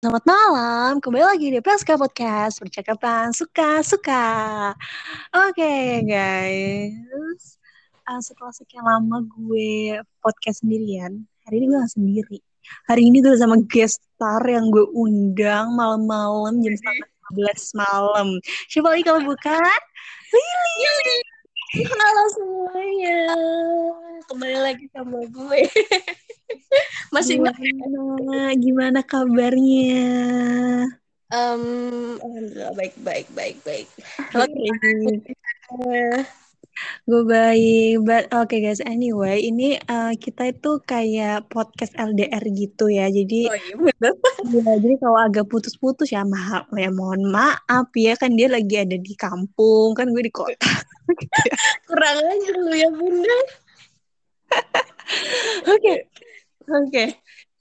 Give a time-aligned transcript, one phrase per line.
[0.00, 4.72] Selamat malam, kembali lagi di PSK Podcast Percakapan Suka-Suka.
[5.28, 7.60] Oke guys.
[8.08, 12.38] Uh, Setelah sekian lama gue podcast sendirian Hari ini gue gak sendiri.
[12.88, 17.12] Hari ini gue sama guest star yang gue undang malam-malam jam setengah
[17.60, 18.28] 11 malam.
[18.72, 19.80] Siapa lagi kalau bukan?
[20.32, 21.12] Lili.
[21.84, 23.20] Halo semuanya.
[24.32, 25.60] Kembali lagi sama gue
[27.14, 30.06] Masih gimana, gimana kabarnya?
[31.30, 33.86] um, Alhamdulillah baik baik baik baik.
[34.34, 34.70] Oke,
[37.06, 37.94] gue baik.
[38.06, 43.06] But oke okay guys, anyway, ini uh, kita itu kayak podcast LDR gitu ya.
[43.10, 44.14] Jadi, Oh iya bener.
[44.50, 48.96] ya, jadi kalau agak putus-putus ya maaf, ya mohon maaf ya kan dia lagi ada
[48.98, 50.70] di kampung, kan gue di kota.
[51.88, 53.38] Kurang aja lu ya bunda.
[55.70, 56.09] Oke,
[56.70, 57.04] oke.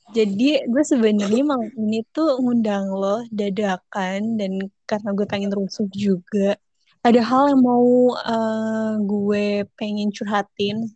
[0.09, 4.57] Jadi gue sebenarnya malam ini tuh ngundang lo dadakan dan
[4.89, 6.57] karena gue pengen rusuh juga.
[7.05, 10.89] Ada hal yang mau uh, gue pengen curhatin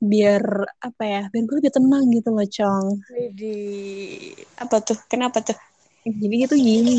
[0.00, 0.40] biar
[0.80, 2.86] apa ya, biar gue lebih tenang gitu loh, Cong.
[3.12, 3.56] Jadi
[4.56, 4.96] apa tuh?
[5.04, 5.58] Kenapa tuh?
[6.08, 6.96] Jadi itu gini,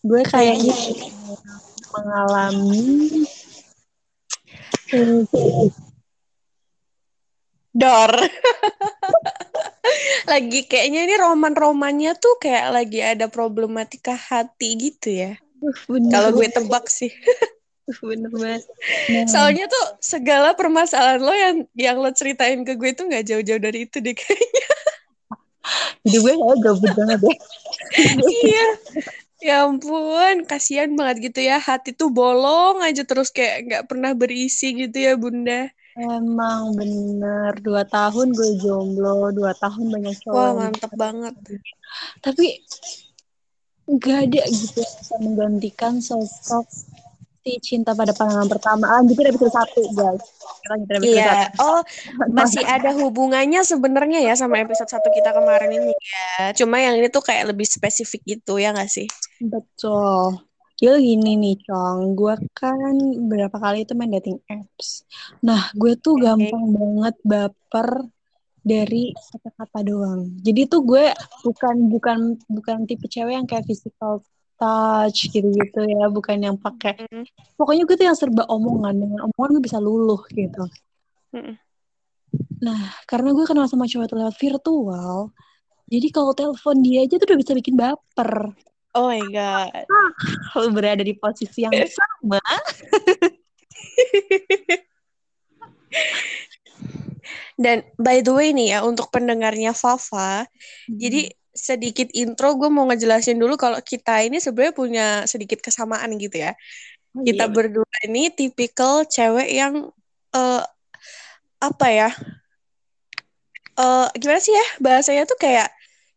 [0.00, 0.72] gue kayaknya
[1.92, 2.80] mengalami
[4.96, 5.20] eh,
[7.72, 8.12] Dor.
[10.32, 15.32] lagi kayaknya ini roman-romannya tuh kayak lagi ada problematika hati gitu ya.
[15.88, 17.12] Kalau gue tebak sih.
[17.98, 18.62] bener banget.
[19.10, 23.62] Nah, Soalnya tuh segala permasalahan lo yang yang lo ceritain ke gue tuh nggak jauh-jauh
[23.62, 24.66] dari itu deh kayaknya.
[26.06, 27.36] jadi gue kayak gabut banget ya.
[28.22, 28.66] iya.
[29.42, 31.58] Ya ampun, kasihan banget gitu ya.
[31.58, 35.66] Hati tuh bolong aja terus kayak nggak pernah berisi gitu ya, Bunda.
[35.92, 40.36] Emang bener, dua tahun gue jomblo, dua tahun banyak cowok.
[40.36, 41.34] Wah, mantep banget.
[42.24, 42.64] Tapi
[43.82, 46.64] nggak ada gitu yang bisa menggantikan sosok
[47.42, 48.84] si cinta pada pandangan pertama.
[48.88, 50.22] Ah, gitu episode satu guys.
[50.70, 51.50] Episode Iya.
[51.50, 51.58] satu.
[51.60, 51.80] Oh,
[52.30, 56.54] masih ada hubungannya sebenarnya ya sama episode satu kita kemarin ini ya.
[56.54, 59.10] Cuma yang ini tuh kayak lebih spesifik gitu ya nggak sih?
[59.42, 60.38] Betul.
[60.82, 62.18] Jadi gini nih, Cong.
[62.18, 62.98] Gue kan
[63.30, 65.06] berapa kali itu main dating apps.
[65.38, 68.10] Nah, gue tuh gampang banget baper
[68.66, 70.42] dari kata-kata doang.
[70.42, 71.14] Jadi tuh gue
[71.46, 72.18] bukan bukan
[72.50, 74.26] bukan tipe cewek yang kayak physical
[74.58, 76.98] touch gitu-gitu ya, bukan yang pakai.
[77.10, 77.30] Mm.
[77.54, 78.94] Pokoknya gue tuh yang serba omongan.
[78.98, 80.66] Dengan omongan gue bisa luluh gitu.
[81.30, 81.58] Mm.
[82.62, 85.30] Nah, karena gue kenal sama cowok itu lewat virtual,
[85.90, 88.54] jadi kalau telepon dia aja tuh udah bisa bikin baper.
[88.92, 89.88] Oh my god.
[90.52, 92.40] Kalau berada di posisi yang sama,
[97.56, 100.44] Dan by the way nih ya untuk pendengarnya Fafa,
[100.88, 106.40] jadi sedikit intro gue mau ngejelasin dulu kalau kita ini sebenarnya punya sedikit kesamaan gitu
[106.42, 106.56] ya.
[107.12, 107.52] Oh, Kita iya.
[107.52, 109.92] berdua ini tipikal cewek yang
[110.32, 110.64] eh
[111.62, 112.10] apa ya?
[113.72, 115.68] eh gimana sih ya bahasanya tuh kayak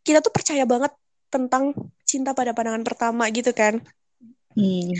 [0.03, 0.91] kita tuh percaya banget
[1.31, 1.71] tentang
[2.15, 3.83] cinta pada pandangan pertama gitu kan.
[4.55, 4.95] Hmm.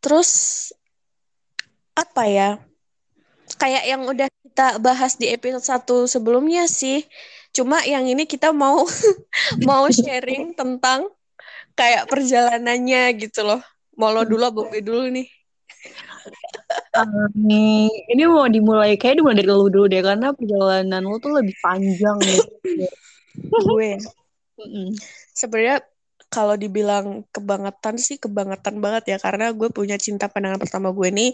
[0.00, 0.30] Terus
[1.92, 2.50] apa ya?
[3.60, 7.04] Kayak yang udah kita bahas di episode satu sebelumnya sih.
[7.52, 8.88] Cuma yang ini kita mau
[9.68, 11.12] mau sharing tentang
[11.76, 13.60] kayak perjalanannya gitu loh.
[13.98, 15.28] Mau lo dulu gue dulu nih?
[16.98, 17.30] Um,
[18.10, 22.18] ini mau dimulai kayak dimulai dari lu dulu deh karena perjalanan lu tuh lebih panjang
[22.20, 22.52] gitu.
[23.70, 23.96] Gue.
[24.58, 24.94] Mm-mm.
[25.32, 25.86] Sebenarnya
[26.28, 31.30] kalau dibilang kebangetan sih kebangetan banget ya karena gue punya cinta pandangan pertama gue nih.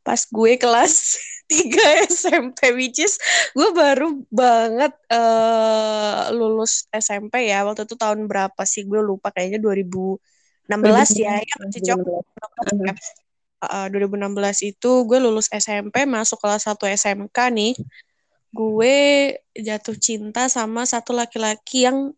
[0.00, 0.94] Pas gue kelas
[1.52, 3.20] 3 SMP which is
[3.52, 7.66] gue baru banget eh, lulus SMP ya.
[7.68, 8.88] Waktu itu tahun berapa sih?
[8.88, 11.44] Gue lupa kayaknya 2016 ya.
[11.44, 11.98] Ya masih cok?
[12.88, 12.94] ya.
[13.58, 17.74] Uh, 2016 itu gue lulus SMP masuk kelas 1 SMK nih.
[18.48, 18.96] Gue
[19.52, 22.16] jatuh cinta sama satu laki-laki yang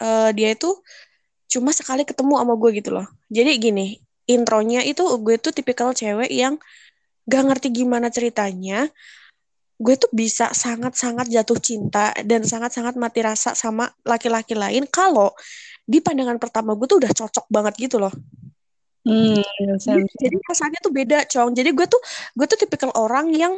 [0.00, 0.70] eh, dia itu
[1.50, 4.00] cuma sekali ketemu sama gue gitu loh jadi gini
[4.30, 6.56] intronya itu gue tuh tipikal cewek yang
[7.26, 8.88] gak ngerti gimana ceritanya
[9.80, 15.32] gue tuh bisa sangat-sangat jatuh cinta dan sangat-sangat mati rasa sama laki-laki lain kalau
[15.88, 18.12] di pandangan pertama gue tuh udah cocok banget gitu loh
[19.00, 20.04] Hmm, jadi, Sam.
[20.04, 21.56] jadi rasanya tuh beda, Cong.
[21.56, 22.00] Jadi gue tuh
[22.36, 23.56] gue tuh tipikal orang yang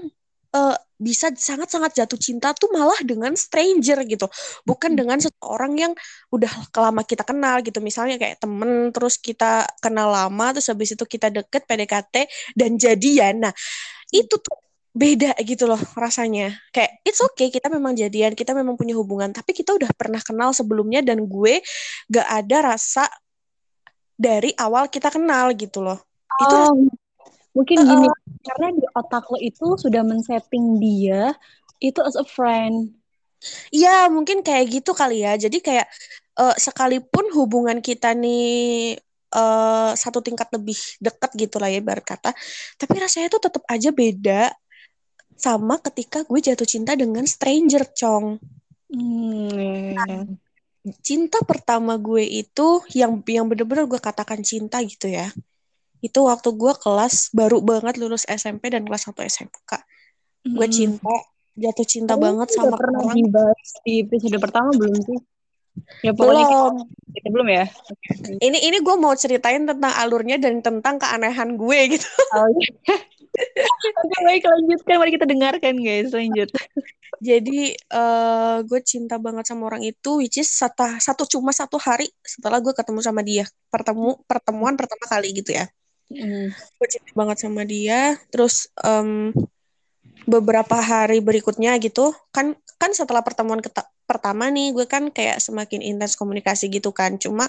[0.55, 4.31] eh, bisa sangat-sangat jatuh cinta tuh malah dengan stranger gitu,
[4.63, 5.93] bukan dengan seseorang yang
[6.31, 7.83] udah lama kita kenal gitu.
[7.83, 13.51] Misalnya kayak temen, terus kita kenal lama, terus habis itu kita deket PDKT dan jadian.
[13.51, 13.53] Nah,
[14.15, 14.57] itu tuh
[14.93, 16.55] beda gitu loh rasanya.
[16.71, 20.55] Kayak it's okay kita memang jadian, kita memang punya hubungan, tapi kita udah pernah kenal
[20.55, 21.65] sebelumnya dan gue
[22.13, 23.09] gak ada rasa
[24.15, 25.99] dari awal kita kenal gitu loh.
[25.99, 26.57] Oh, itu
[27.53, 28.09] mungkin uh, gini,
[28.45, 31.37] karena di otak lo itu sudah men-setting dia
[31.81, 32.97] itu as a friend.
[33.75, 35.35] Iya, mungkin kayak gitu kali ya.
[35.35, 35.91] Jadi kayak
[36.39, 38.97] uh, sekalipun hubungan kita nih
[39.35, 42.31] uh, satu tingkat lebih dekat gitu lah ya ibarat kata,
[42.79, 44.55] tapi rasanya tuh tetap aja beda
[45.35, 48.39] sama ketika gue jatuh cinta dengan stranger, Cong.
[48.93, 49.97] Hmm.
[49.99, 50.23] Nah,
[51.03, 55.35] cinta pertama gue itu yang yang bener-bener gue katakan cinta gitu ya.
[56.03, 59.71] Itu waktu gue kelas baru banget lulus SMP dan kelas 1 SMK.
[59.73, 60.59] Hmm.
[60.59, 61.15] Gue cinta,
[61.55, 63.17] jatuh cinta banget sama pernah orang.
[63.17, 65.21] dibahas di episode pertama belum sih?
[66.05, 66.75] Ya pokoknya belum.
[67.15, 67.65] Kita, belum ya.
[68.43, 72.09] Ini ini gue mau ceritain tentang alurnya dan tentang keanehan gue gitu.
[72.37, 72.69] Oh, iya.
[74.05, 76.53] Oke baik lanjutkan mari kita dengarkan guys lanjut.
[77.23, 82.11] Jadi uh, gue cinta banget sama orang itu, which is satu, satu cuma satu hari
[82.21, 85.65] setelah gue ketemu sama dia, pertemu pertemuan pertama kali gitu ya.
[86.13, 86.49] Mm.
[86.53, 89.33] Gue cinta banget sama dia, terus um,
[90.29, 93.65] beberapa hari berikutnya gitu, kan kan setelah pertemuan
[94.05, 97.49] pertama nih, gue kan kayak semakin intens komunikasi gitu kan, cuma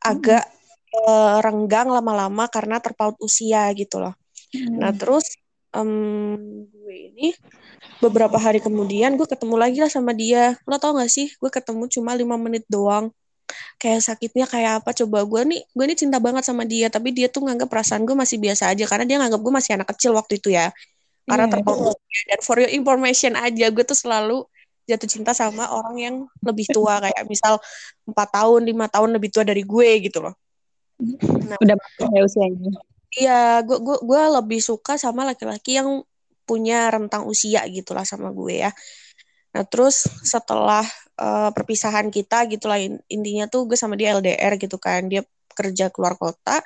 [0.00, 1.08] agak mm.
[1.10, 4.14] uh, renggang lama-lama karena terpaut usia gitu loh.
[4.54, 5.00] Nah hmm.
[5.00, 5.26] terus
[5.74, 6.38] um,
[6.70, 7.34] gue ini
[8.00, 10.56] beberapa hari kemudian gue ketemu lagi lah sama dia.
[10.64, 13.12] Lo tau gak sih gue ketemu cuma lima menit doang.
[13.76, 17.30] Kayak sakitnya kayak apa coba gue nih gue nih cinta banget sama dia tapi dia
[17.30, 20.42] tuh nganggap perasaan gue masih biasa aja karena dia nganggap gue masih anak kecil waktu
[20.42, 20.74] itu ya
[21.26, 21.52] karena yeah.
[21.58, 21.98] terpaut
[22.30, 24.46] dan for your information aja gue tuh selalu
[24.86, 27.58] jatuh cinta sama orang yang lebih tua kayak misal
[28.06, 30.34] empat tahun lima tahun lebih tua dari gue gitu loh
[31.46, 31.76] nah, udah
[32.14, 32.70] ya usianya
[33.16, 36.04] Iya, gue gue gue lebih suka sama laki-laki yang
[36.44, 38.70] punya rentang usia gitulah sama gue ya.
[39.56, 40.84] Nah terus setelah
[41.20, 46.16] uh, perpisahan kita gitulah intinya tuh gue sama dia LDR gitu kan, dia kerja keluar
[46.16, 46.60] kota.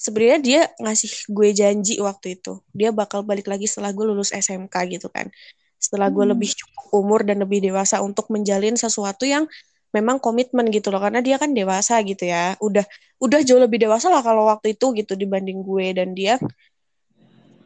[0.00, 4.74] Sebenarnya dia ngasih gue janji waktu itu, dia bakal balik lagi setelah gue lulus SMK
[4.98, 5.30] gitu kan.
[5.78, 6.32] Setelah gue hmm.
[6.34, 9.46] lebih cukup umur dan lebih dewasa untuk menjalin sesuatu yang
[9.92, 12.82] memang komitmen gitu loh karena dia kan dewasa gitu ya udah
[13.20, 16.40] udah jauh lebih dewasa lah kalau waktu itu gitu dibanding gue dan dia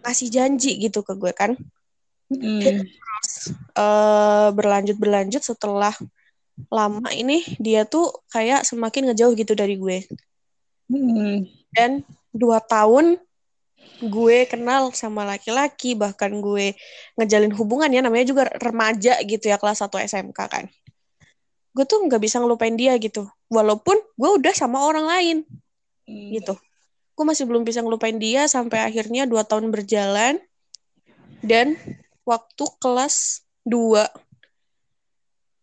[0.02, 1.54] kasih janji gitu ke gue kan
[2.28, 2.60] mm.
[2.62, 5.94] terus uh, berlanjut berlanjut setelah
[6.72, 10.08] lama ini dia tuh kayak semakin ngejauh gitu dari gue
[10.88, 11.36] mm.
[11.76, 12.00] dan
[12.32, 13.20] dua tahun
[14.00, 16.76] gue kenal sama laki-laki bahkan gue
[17.16, 20.64] ngejalin hubungan ya namanya juga remaja gitu ya kelas 1 SMK kan
[21.76, 25.36] gue tuh nggak bisa ngelupain dia gitu walaupun gue udah sama orang lain
[26.08, 26.40] hmm.
[26.40, 26.54] gitu
[27.16, 30.40] gue masih belum bisa ngelupain dia sampai akhirnya dua tahun berjalan
[31.40, 31.76] dan
[32.28, 34.25] waktu kelas 2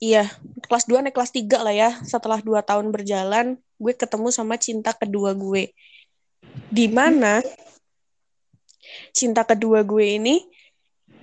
[0.03, 0.27] iya
[0.67, 4.91] kelas 2 naik kelas 3 lah ya setelah dua tahun berjalan gue ketemu sama cinta
[4.91, 5.71] kedua gue
[6.67, 7.39] di mana
[9.15, 10.43] cinta kedua gue ini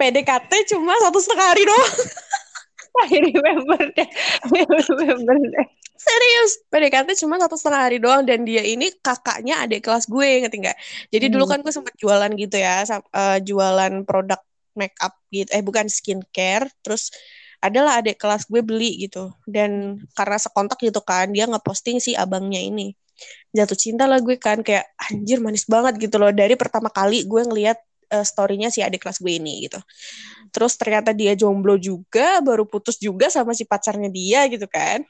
[0.00, 1.92] PDKT cuma satu setengah hari doang
[3.06, 4.08] I remember deh.
[4.50, 5.66] remember deh.
[6.00, 10.58] Serius, PDKT cuma satu setengah hari doang dan dia ini kakaknya adik kelas gue, ngerti
[10.64, 10.78] nggak?
[11.12, 11.34] Jadi hmm.
[11.36, 14.40] dulu kan gue sempat jualan gitu ya, uh, jualan produk
[14.74, 17.12] make up gitu, eh bukan skincare, terus
[17.60, 19.30] adalah adik kelas gue beli gitu.
[19.44, 22.96] Dan karena sekontak gitu kan dia ngeposting si abangnya ini.
[23.52, 26.32] Jatuh cinta lah gue kan kayak anjir manis banget gitu loh.
[26.32, 27.78] Dari pertama kali gue ngeliat
[28.10, 29.78] uh, storynya si adik kelas gue ini gitu.
[30.50, 35.04] Terus ternyata dia jomblo juga baru putus juga sama si pacarnya dia gitu kan.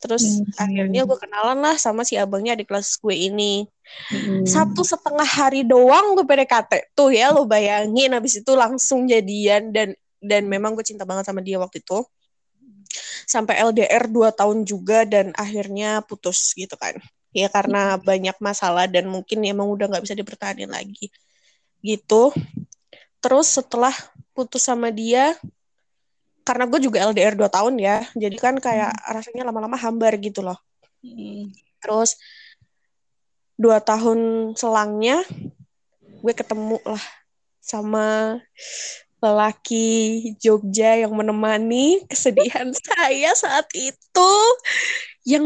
[0.00, 0.56] Terus hmm.
[0.56, 3.68] akhirnya gue kenalan lah sama si abangnya di kelas gue ini.
[3.90, 4.46] Hmm.
[4.46, 9.98] satu setengah hari doang gue PDKT tuh ya lo bayangin habis itu langsung jadian dan
[10.20, 12.04] dan memang gue cinta banget sama dia waktu itu.
[13.24, 16.98] Sampai LDR 2 tahun juga dan akhirnya putus gitu kan.
[17.30, 21.08] Ya karena banyak masalah dan mungkin emang udah nggak bisa dipertahankan lagi.
[21.80, 22.34] Gitu.
[23.22, 23.94] Terus setelah
[24.34, 25.36] putus sama dia
[26.44, 29.12] karena gue juga LDR 2 tahun ya jadi kan kayak hmm.
[29.14, 30.58] rasanya lama-lama hambar gitu loh.
[31.00, 31.48] Hmm.
[31.80, 32.20] terus
[33.56, 35.24] dua tahun selangnya
[36.20, 37.00] gue ketemu lah
[37.56, 38.36] sama
[39.20, 39.88] lelaki
[40.40, 44.32] Jogja yang menemani kesedihan saya saat itu
[45.28, 45.44] yang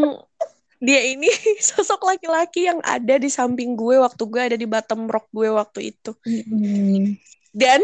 [0.84, 1.26] dia ini
[1.74, 5.94] sosok laki-laki yang ada di samping gue waktu gue ada di bottom rock gue waktu
[5.94, 6.14] itu.
[6.22, 7.18] Hmm.
[7.54, 7.80] dan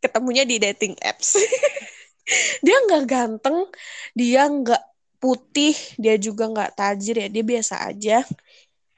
[0.00, 1.36] ketemunya di dating apps.
[2.64, 3.66] Dia nggak ganteng
[4.14, 4.78] dia nggak
[5.18, 8.22] putih dia juga nggak tajir ya dia biasa aja.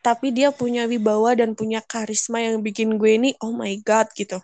[0.04, 4.36] Tapi dia punya wibawa dan punya karisma yang bikin gue ini oh my god gitu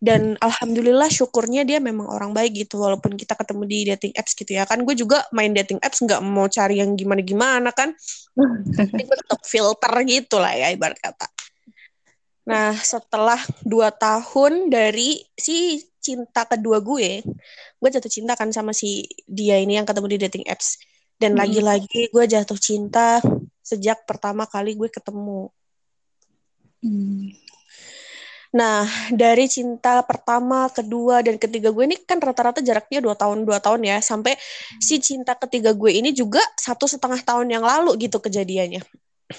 [0.00, 4.56] dan alhamdulillah syukurnya dia memang orang baik gitu walaupun kita ketemu di dating apps gitu
[4.56, 4.64] ya.
[4.64, 7.92] Kan gue juga main dating apps nggak mau cari yang gimana gimana kan
[8.96, 11.28] gue tetap filter gitu lah ya ibarat kata.
[12.48, 17.20] Nah setelah dua tahun dari si cinta kedua gue
[17.76, 20.80] gue jatuh cinta kan sama si dia ini yang ketemu di dating apps.
[21.20, 21.44] Dan hmm.
[21.44, 23.20] lagi-lagi gue jatuh cinta
[23.60, 25.52] sejak pertama kali gue ketemu.
[26.80, 27.49] Hmm.
[28.50, 28.82] Nah,
[29.14, 33.86] dari cinta pertama, kedua, dan ketiga gue ini kan rata-rata jaraknya dua tahun, dua tahun
[33.86, 34.02] ya.
[34.02, 34.34] Sampai
[34.82, 38.82] si cinta ketiga gue ini juga satu setengah tahun yang lalu gitu kejadiannya.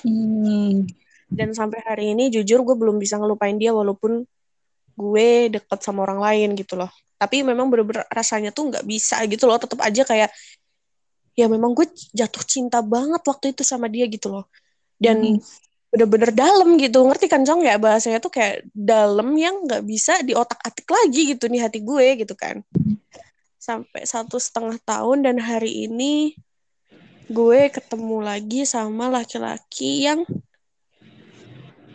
[0.08, 0.88] Hmm.
[1.28, 4.24] Dan sampai hari ini jujur gue belum bisa ngelupain dia walaupun
[4.96, 5.28] gue
[5.60, 6.92] deket sama orang lain gitu loh.
[7.20, 9.60] Tapi memang bener-bener rasanya tuh nggak bisa gitu loh.
[9.60, 10.32] Tetap aja kayak
[11.36, 14.48] ya memang gue jatuh cinta banget waktu itu sama dia gitu loh.
[14.96, 17.04] Dan hmm bener-bener dalam gitu.
[17.04, 17.68] Ngerti kan Jong?
[17.68, 21.84] Ya bahasanya tuh kayak dalam yang nggak bisa di otak atik lagi gitu nih hati
[21.84, 22.64] gue gitu kan.
[23.60, 26.34] Sampai satu setengah tahun dan hari ini
[27.28, 30.24] gue ketemu lagi sama laki-laki yang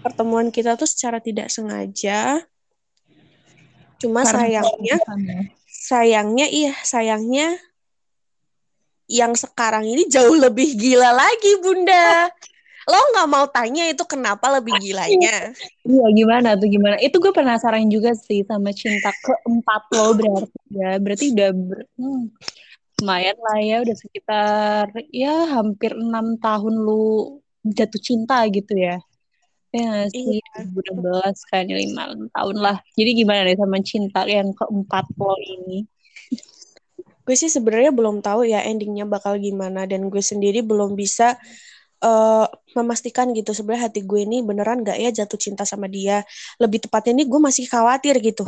[0.05, 2.45] pertemuan kita tuh secara tidak sengaja.
[3.97, 5.37] Cuma Karena sayangnya ya?
[5.67, 7.49] sayangnya iya sayangnya
[9.09, 12.29] yang sekarang ini jauh lebih gila lagi bunda
[12.87, 15.51] lo nggak mau tanya itu kenapa lebih gilanya?
[15.83, 16.97] Iya gimana tuh gimana?
[17.03, 20.91] Itu gue penasaran juga sih sama cinta keempat lo berarti ya.
[21.03, 22.23] Berarti udah ber, hmm,
[23.03, 29.03] lumayan lah ya udah sekitar ya hampir enam tahun lu jatuh cinta gitu ya.
[29.75, 30.39] Ya sih?
[30.39, 30.71] Iya.
[30.71, 32.77] 2016 kan lima tahun lah.
[32.95, 35.85] Jadi gimana deh sama cinta yang keempat lo ini?
[37.27, 39.85] Gue sih sebenarnya belum tahu ya endingnya bakal gimana.
[39.91, 41.35] Dan gue sendiri belum bisa
[42.03, 46.27] uh, memastikan gitu sebenarnya hati gue ini beneran gak ya jatuh cinta sama dia
[46.61, 48.45] lebih tepatnya nih gue masih khawatir gitu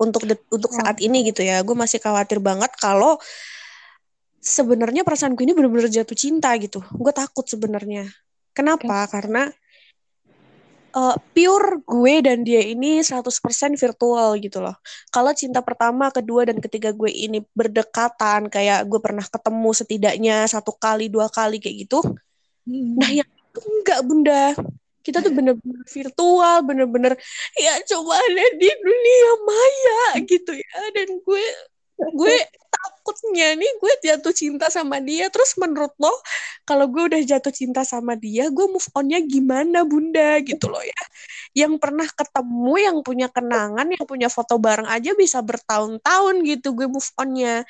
[0.00, 1.06] untuk untuk saat oh.
[1.06, 3.20] ini gitu ya gue masih khawatir banget kalau
[4.40, 8.08] sebenarnya perasaan gue ini bener-bener jatuh cinta gitu gue takut sebenarnya
[8.56, 9.20] kenapa okay.
[9.20, 9.52] karena
[10.96, 13.22] uh, pure gue dan dia ini 100%
[13.78, 14.76] virtual gitu loh.
[15.10, 20.74] Kalau cinta pertama, kedua, dan ketiga gue ini berdekatan, kayak gue pernah ketemu setidaknya satu
[20.74, 22.02] kali, dua kali kayak gitu,
[22.68, 24.44] Nah yang itu enggak bunda.
[25.00, 27.12] Kita tuh bener-bener virtual, bener-bener
[27.56, 30.76] ya coba ada di dunia maya gitu ya.
[30.92, 31.44] Dan gue
[32.00, 32.36] gue
[32.70, 36.12] takutnya nih gue jatuh cinta sama dia terus menurut lo
[36.64, 41.02] kalau gue udah jatuh cinta sama dia gue move onnya gimana bunda gitu loh ya
[41.52, 46.88] yang pernah ketemu yang punya kenangan yang punya foto bareng aja bisa bertahun-tahun gitu gue
[46.88, 47.68] move onnya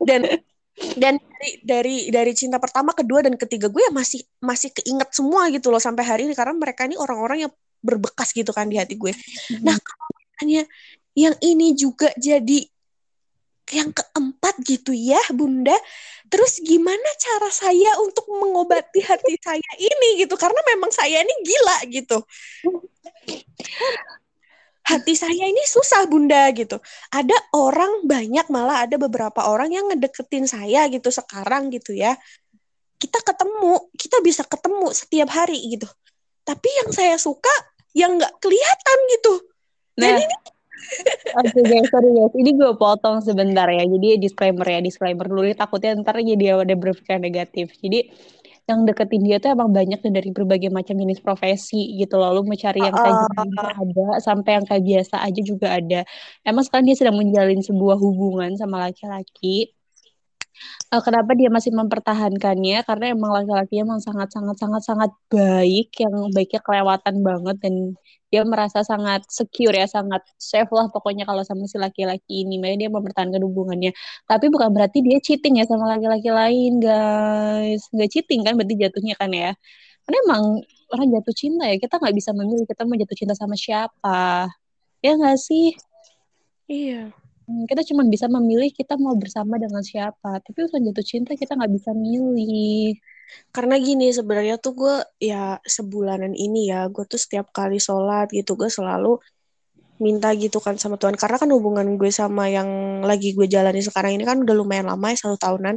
[0.00, 0.40] dan
[0.74, 5.46] dan dari dari dari cinta pertama kedua dan ketiga gue ya masih masih keinget semua
[5.54, 6.34] gitu loh sampai hari ini.
[6.34, 7.52] Karena mereka ini orang-orang yang
[7.84, 9.12] berbekas gitu kan di hati gue.
[9.12, 9.62] Mm-hmm.
[9.62, 10.62] nah kalau misalnya
[11.14, 12.66] yang ini juga jadi
[13.70, 15.76] yang keempat gitu ya bunda.
[16.26, 20.34] Terus gimana cara saya untuk mengobati hati saya ini gitu?
[20.34, 22.18] Karena memang saya ini gila gitu
[24.84, 26.76] hati saya ini susah bunda gitu.
[27.08, 32.14] Ada orang banyak malah ada beberapa orang yang ngedeketin saya gitu sekarang gitu ya.
[33.00, 35.88] Kita ketemu, kita bisa ketemu setiap hari gitu.
[36.44, 37.52] Tapi yang saya suka
[37.96, 39.34] yang nggak kelihatan gitu.
[39.98, 40.36] Nah, Dan ini
[41.40, 42.34] Oke okay, guys, sorry guys.
[42.36, 43.88] Ini gue potong sebentar ya.
[43.88, 45.48] Jadi disclaimer ya, disclaimer dulu.
[45.56, 47.72] Takutnya ntar jadi ada berpikir negatif.
[47.80, 48.12] Jadi
[48.64, 52.32] yang deketin dia tuh emang banyak dari berbagai macam jenis profesi gitu loh.
[52.32, 53.16] Lu mencari yang kayak
[53.60, 56.00] uh, ada sampai yang kayak biasa aja juga ada.
[56.48, 59.73] Emang sekarang dia sedang menjalin sebuah hubungan sama laki-laki
[60.92, 62.86] uh, kenapa dia masih mempertahankannya?
[62.86, 67.74] Karena emang laki-laki emang sangat sangat sangat sangat baik yang baiknya kelewatan banget dan
[68.32, 72.58] dia merasa sangat secure ya sangat safe lah pokoknya kalau sama si laki-laki ini.
[72.58, 73.90] Makanya dia mempertahankan hubungannya.
[74.26, 77.86] Tapi bukan berarti dia cheating ya sama laki-laki lain guys.
[77.94, 79.52] Nggak cheating kan berarti jatuhnya kan ya?
[80.04, 80.44] Karena emang
[80.92, 84.50] orang jatuh cinta ya kita nggak bisa memilih kita mau jatuh cinta sama siapa.
[85.04, 85.74] Ya nggak sih?
[86.64, 90.40] Iya kita cuma bisa memilih kita mau bersama dengan siapa.
[90.40, 92.96] Tapi urusan jatuh cinta kita nggak bisa milih.
[93.52, 98.56] Karena gini sebenarnya tuh gue ya sebulanan ini ya gue tuh setiap kali sholat gitu
[98.56, 99.20] gue selalu
[100.00, 101.20] minta gitu kan sama Tuhan.
[101.20, 102.68] Karena kan hubungan gue sama yang
[103.04, 105.76] lagi gue jalani sekarang ini kan udah lumayan lama ya satu tahunan.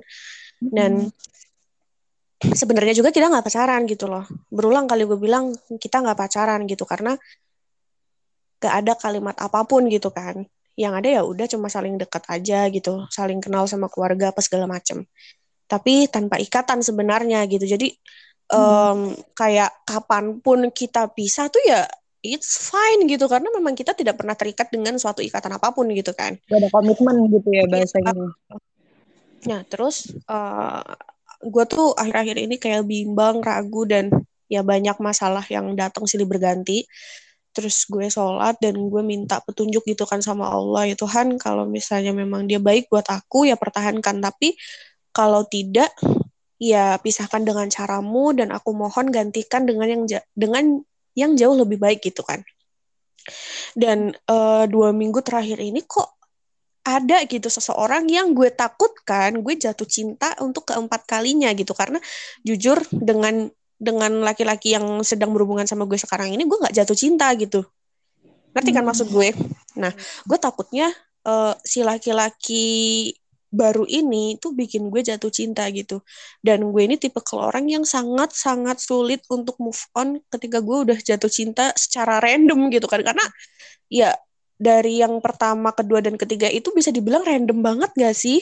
[0.64, 2.54] Dan hmm.
[2.56, 4.24] sebenarnya juga kita nggak pacaran gitu loh.
[4.48, 5.52] Berulang kali gue bilang
[5.84, 7.20] kita nggak pacaran gitu karena
[8.58, 12.70] gak ada kalimat apa pun gitu kan yang ada ya udah cuma saling dekat aja
[12.70, 15.04] gitu saling kenal sama keluarga apa segala macem
[15.66, 17.90] tapi tanpa ikatan sebenarnya gitu jadi
[18.54, 21.84] um, kayak kapan pun kita pisah tuh ya
[22.26, 26.12] it's fine gitu karena memang kita tidak pernah terikat dengan suatu ikatan apa pun gitu
[26.12, 26.36] kan.
[26.50, 28.14] Gak ada komitmen gitu ya bahasanya.
[29.48, 30.84] Nah terus uh,
[31.40, 34.10] gue tuh akhir-akhir ini kayak bimbang, ragu dan
[34.50, 36.88] ya banyak masalah yang datang silih berganti.
[37.58, 42.14] Terus gue sholat dan gue minta petunjuk gitu kan sama Allah ya Tuhan kalau misalnya
[42.14, 44.54] memang dia baik buat aku ya pertahankan tapi
[45.10, 45.90] kalau tidak
[46.62, 50.04] ya pisahkan dengan caramu dan aku mohon gantikan dengan yang
[50.38, 50.86] dengan
[51.18, 52.46] yang jauh lebih baik gitu kan.
[53.74, 56.18] Dan uh, dua minggu terakhir ini kok
[56.88, 62.00] ada gitu seseorang yang gue takutkan gue jatuh cinta untuk keempat kalinya gitu karena
[62.48, 67.30] jujur dengan dengan laki-laki yang sedang berhubungan sama gue sekarang ini gue nggak jatuh cinta
[67.38, 67.62] gitu
[68.58, 68.90] ngerti kan hmm.
[68.90, 69.30] maksud gue
[69.78, 69.94] nah
[70.26, 70.90] gue takutnya
[71.30, 73.14] uh, si laki-laki
[73.48, 76.04] baru ini tuh bikin gue jatuh cinta gitu
[76.44, 80.78] dan gue ini tipe ke orang yang sangat sangat sulit untuk move on ketika gue
[80.90, 83.24] udah jatuh cinta secara random gitu kan karena
[83.88, 84.12] ya
[84.58, 88.42] dari yang pertama, kedua, dan ketiga itu bisa dibilang random banget gak sih?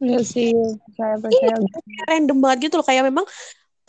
[0.00, 0.52] Iya sih,
[0.96, 1.56] saya percaya.
[1.56, 2.86] Iya, random banget gitu loh.
[2.88, 3.24] Kayak memang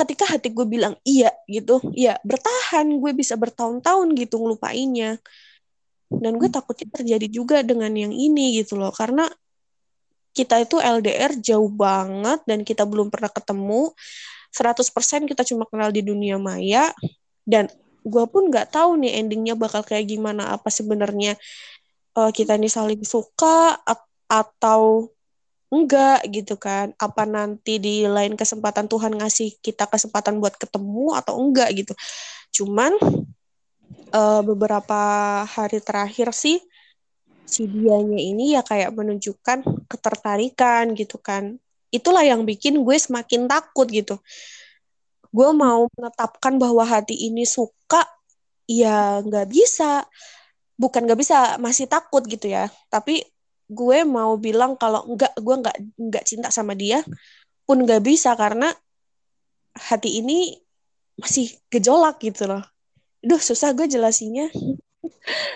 [0.01, 2.89] ketika hati gue bilang iya gitu, ya bertahan.
[2.98, 5.22] Gue bisa bertahun-tahun gitu ngelupainnya.
[6.12, 8.91] Dan gue takutnya terjadi juga dengan yang ini gitu loh.
[8.91, 9.29] Karena
[10.31, 13.91] kita itu LDR jauh banget dan kita belum pernah ketemu.
[14.51, 16.91] 100% kita cuma kenal di dunia maya.
[17.48, 21.38] Dan gue pun nggak tahu nih endingnya bakal kayak gimana apa sebenarnya
[22.17, 23.77] uh, kita ini saling suka
[24.25, 25.13] atau
[25.72, 26.92] enggak gitu kan.
[27.00, 31.94] Apa nanti di lain kesempatan Tuhan ngasih kita kesempatan buat ketemu atau enggak gitu.
[32.51, 32.94] Cuman
[34.12, 35.01] uh, beberapa
[35.48, 36.60] hari terakhir sih
[37.48, 41.56] si dianya ini ya kayak menunjukkan ketertarikan gitu kan.
[41.92, 44.20] Itulah yang bikin gue semakin takut gitu.
[45.32, 48.04] Gue mau menetapkan bahwa hati ini suka
[48.68, 50.04] ya nggak bisa.
[50.75, 52.72] Bukan nggak bisa masih takut gitu ya.
[52.88, 53.24] Tapi
[53.72, 57.00] gue mau bilang kalau nggak gue nggak nggak cinta sama dia
[57.63, 58.68] pun nggak bisa karena
[59.72, 60.60] hati ini
[61.16, 62.64] masih gejolak gitu loh
[63.22, 64.51] Duh susah gue jelasinya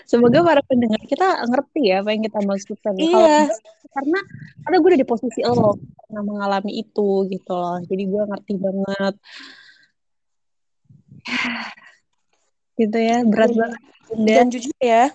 [0.05, 2.93] Semoga para pendengar kita ngerti ya apa yang kita maksudkan.
[2.97, 3.49] Iya.
[3.49, 3.53] Kalo,
[3.93, 4.19] karena
[4.65, 7.77] karena gue udah di posisi lo pernah mengalami itu gitu loh.
[7.85, 9.15] Jadi gue ngerti banget
[12.81, 13.81] gitu ya berat dan, banget
[14.13, 15.09] dan jujur ya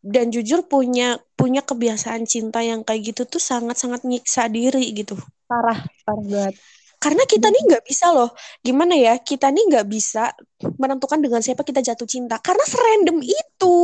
[0.00, 5.16] dan jujur punya punya kebiasaan cinta yang kayak gitu tuh sangat sangat nyiksa diri gitu.
[5.48, 6.54] Parah parah banget
[7.00, 8.30] karena kita nih nggak bisa loh.
[8.60, 9.16] Gimana ya?
[9.16, 10.36] Kita nih nggak bisa
[10.76, 12.36] menentukan dengan siapa kita jatuh cinta.
[12.44, 13.78] Karena serandom itu.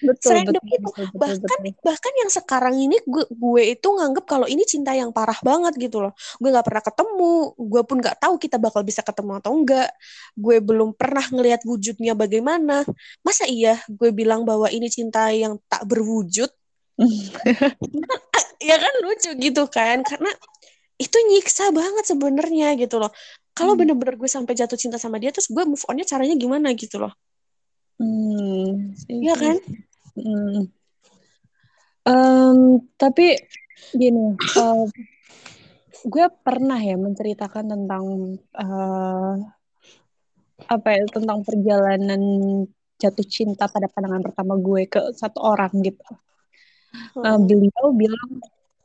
[0.00, 0.88] Betul, serandom betul, itu.
[0.88, 1.84] betul, betul, bahkan betul.
[1.84, 6.00] bahkan yang sekarang ini gue gue itu nganggep kalau ini cinta yang parah banget gitu
[6.00, 6.16] loh.
[6.40, 7.34] Gue nggak pernah ketemu.
[7.60, 9.92] Gue pun nggak tahu kita bakal bisa ketemu atau enggak
[10.32, 12.88] gue belum pernah ngelihat wujudnya bagaimana.
[13.20, 16.48] Masa iya gue bilang bahwa ini cinta yang tak berwujud?
[18.58, 18.90] Ya kan?
[19.06, 20.02] Lucu gitu kan?
[20.02, 20.34] Karena
[20.98, 23.14] itu nyiksa banget sebenarnya gitu loh
[23.54, 23.80] kalau hmm.
[23.86, 27.12] bener-bener gue sampai jatuh cinta sama dia terus gue move onnya caranya gimana gitu loh
[28.02, 29.56] hmm iya kan
[30.18, 30.60] hmm.
[32.06, 32.58] um,
[32.98, 33.38] tapi
[33.94, 34.86] gini uh,
[36.06, 38.04] gue pernah ya menceritakan tentang
[38.54, 39.34] uh,
[40.66, 42.22] apa ya tentang perjalanan
[42.98, 46.02] jatuh cinta pada pandangan pertama gue ke satu orang gitu.
[47.14, 48.42] Uh, beliau bilang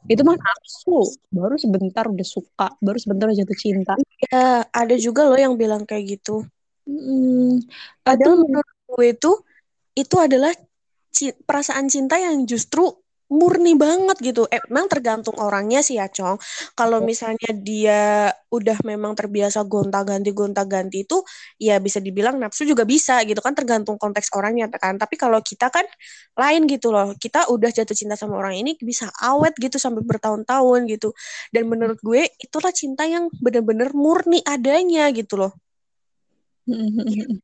[0.08, 1.16] itu mah nafsu.
[1.32, 3.94] Baru sebentar udah suka baru sebentar udah jatuh cinta.
[4.32, 6.44] Ya ada juga loh yang bilang kayak gitu.
[6.84, 7.64] Hmm,
[8.04, 9.32] padahal menurut gue itu
[9.94, 10.52] itu adalah
[11.48, 12.90] perasaan cinta yang justru
[13.34, 14.46] murni banget gitu.
[14.54, 16.38] Eh, emang tergantung orangnya sih ya, Cong.
[16.78, 21.26] Kalau misalnya dia udah memang terbiasa gonta-ganti gonta-ganti itu
[21.58, 25.02] ya bisa dibilang nafsu juga bisa gitu kan tergantung konteks orangnya kan.
[25.02, 25.86] Tapi kalau kita kan
[26.38, 27.18] lain gitu loh.
[27.18, 31.10] Kita udah jatuh cinta sama orang ini bisa awet gitu sampai bertahun-tahun gitu.
[31.50, 35.52] Dan menurut gue itulah cinta yang bener-bener murni adanya gitu loh.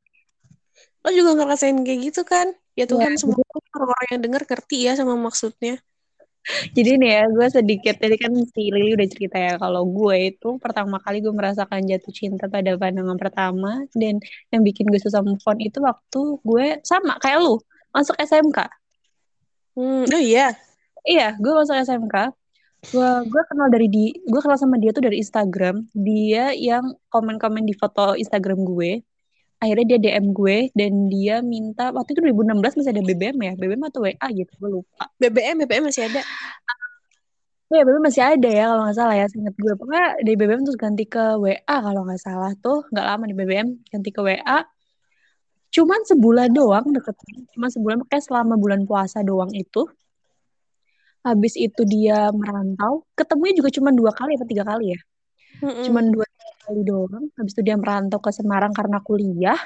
[1.04, 2.52] Lo juga ngerasain kayak gitu kan?
[2.80, 3.44] Ya Tuhan, ya, semoga
[3.76, 5.84] orang-orang yang dengar ngerti ya sama maksudnya.
[6.72, 10.56] Jadi nih ya, gue sedikit tadi kan si Lili udah cerita ya kalau gue itu
[10.58, 15.44] pertama kali gue merasakan jatuh cinta pada pandangan pertama dan yang bikin gue susah move
[15.44, 17.60] on itu waktu gue sama kayak lu
[17.92, 18.72] masuk SMK.
[19.76, 20.56] Hmm, oh iya.
[21.04, 22.16] Iya, gue masuk SMK.
[22.96, 25.84] Gue gue kenal dari di gue kenal sama dia tuh dari Instagram.
[25.92, 29.04] Dia yang komen-komen di foto Instagram gue
[29.60, 33.54] akhirnya dia DM gue dan dia minta waktu itu 2016 masih ada BBM ya?
[33.60, 35.04] BBM atau WA gitu gue lupa.
[35.20, 36.22] BBM BBM masih ada?
[37.70, 39.74] Ya, BBM masih ada ya kalau nggak salah ya, ingat gue.
[39.78, 43.68] Pokoknya dari BBM terus ganti ke WA kalau nggak salah tuh, nggak lama di BBM
[43.92, 44.60] ganti ke WA.
[45.70, 49.86] cuman sebulan doang deketin cuma sebulan kayak selama bulan puasa doang itu.
[51.22, 53.06] Habis itu dia merantau.
[53.14, 55.00] Ketemunya juga cuma dua kali atau tiga kali ya?
[55.60, 55.84] Mm-mm.
[55.86, 56.26] cuman dua
[56.70, 57.26] kali doang.
[57.34, 59.58] Habis itu dia merantau ke Semarang karena kuliah.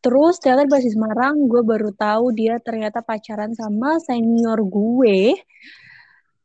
[0.00, 5.36] Terus ternyata di basis Semarang gue baru tahu dia ternyata pacaran sama senior gue.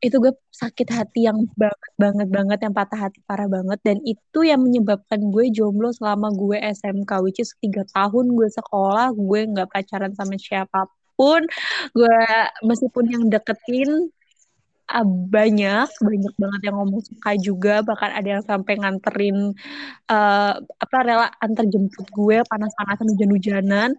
[0.04, 3.80] Itu gue sakit hati yang banget banget banget yang patah hati parah banget.
[3.88, 9.16] Dan itu yang menyebabkan gue jomblo selama gue SMK which is tiga tahun gue sekolah
[9.16, 11.48] gue nggak pacaran sama siapa pun.
[11.96, 12.20] Gue
[12.68, 14.12] meskipun yang deketin
[14.90, 17.82] ah, banyak banyak banget yang ngomong suka juga.
[17.84, 19.56] Bahkan ada yang sampai nganterin
[20.10, 23.96] eh, apa rela antar jemput gue panas-panasan hujan-hujanan.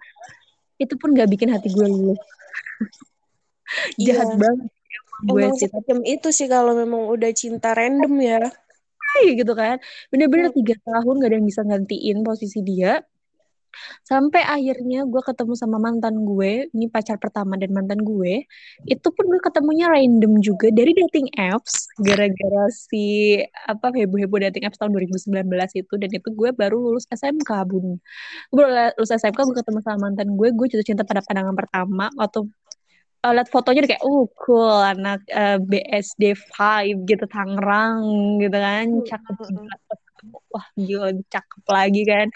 [0.81, 2.19] Itu pun gak bikin hati gue luluh.
[4.07, 4.39] Jahat Iya.
[4.39, 4.69] banget
[5.25, 5.71] gue Emang sih.
[6.05, 8.41] itu sih kalau memang udah cinta random ya.
[9.23, 9.79] gitu kan.
[10.11, 12.99] Bener-bener tiga tahun gak ada yang bisa gantiin posisi dia
[14.05, 18.47] sampai akhirnya gue ketemu sama mantan gue ini pacar pertama dan mantan gue
[18.89, 24.79] itu pun gue ketemunya random juga dari dating apps gara-gara si apa heboh-heboh dating apps
[24.81, 27.99] tahun 2019 itu dan itu gue baru lulus SMK bun.
[28.53, 32.11] Gue baru lulus SMK gue ketemu sama mantan gue gue jatuh cinta pada pandangan pertama
[32.19, 32.47] waktu
[33.25, 38.05] uh, lihat fotonya udah kayak oh cool anak uh, BSD 5 gitu Tangerang
[38.43, 39.81] gitu kan cakep banget.
[40.53, 42.29] Wah gila cakep lagi kan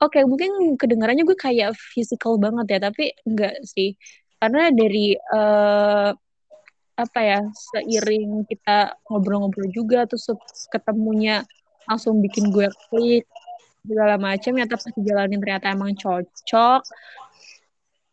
[0.00, 3.94] oke mungkin kedengarannya gue kayak physical banget ya tapi enggak sih.
[4.40, 6.10] Karena dari uh,
[7.00, 7.40] apa ya
[7.72, 10.28] seiring kita ngobrol-ngobrol juga terus
[10.68, 11.44] ketemunya
[11.88, 13.24] langsung bikin gue klik
[13.80, 16.84] segala macam ya tapi jalanin ternyata emang cocok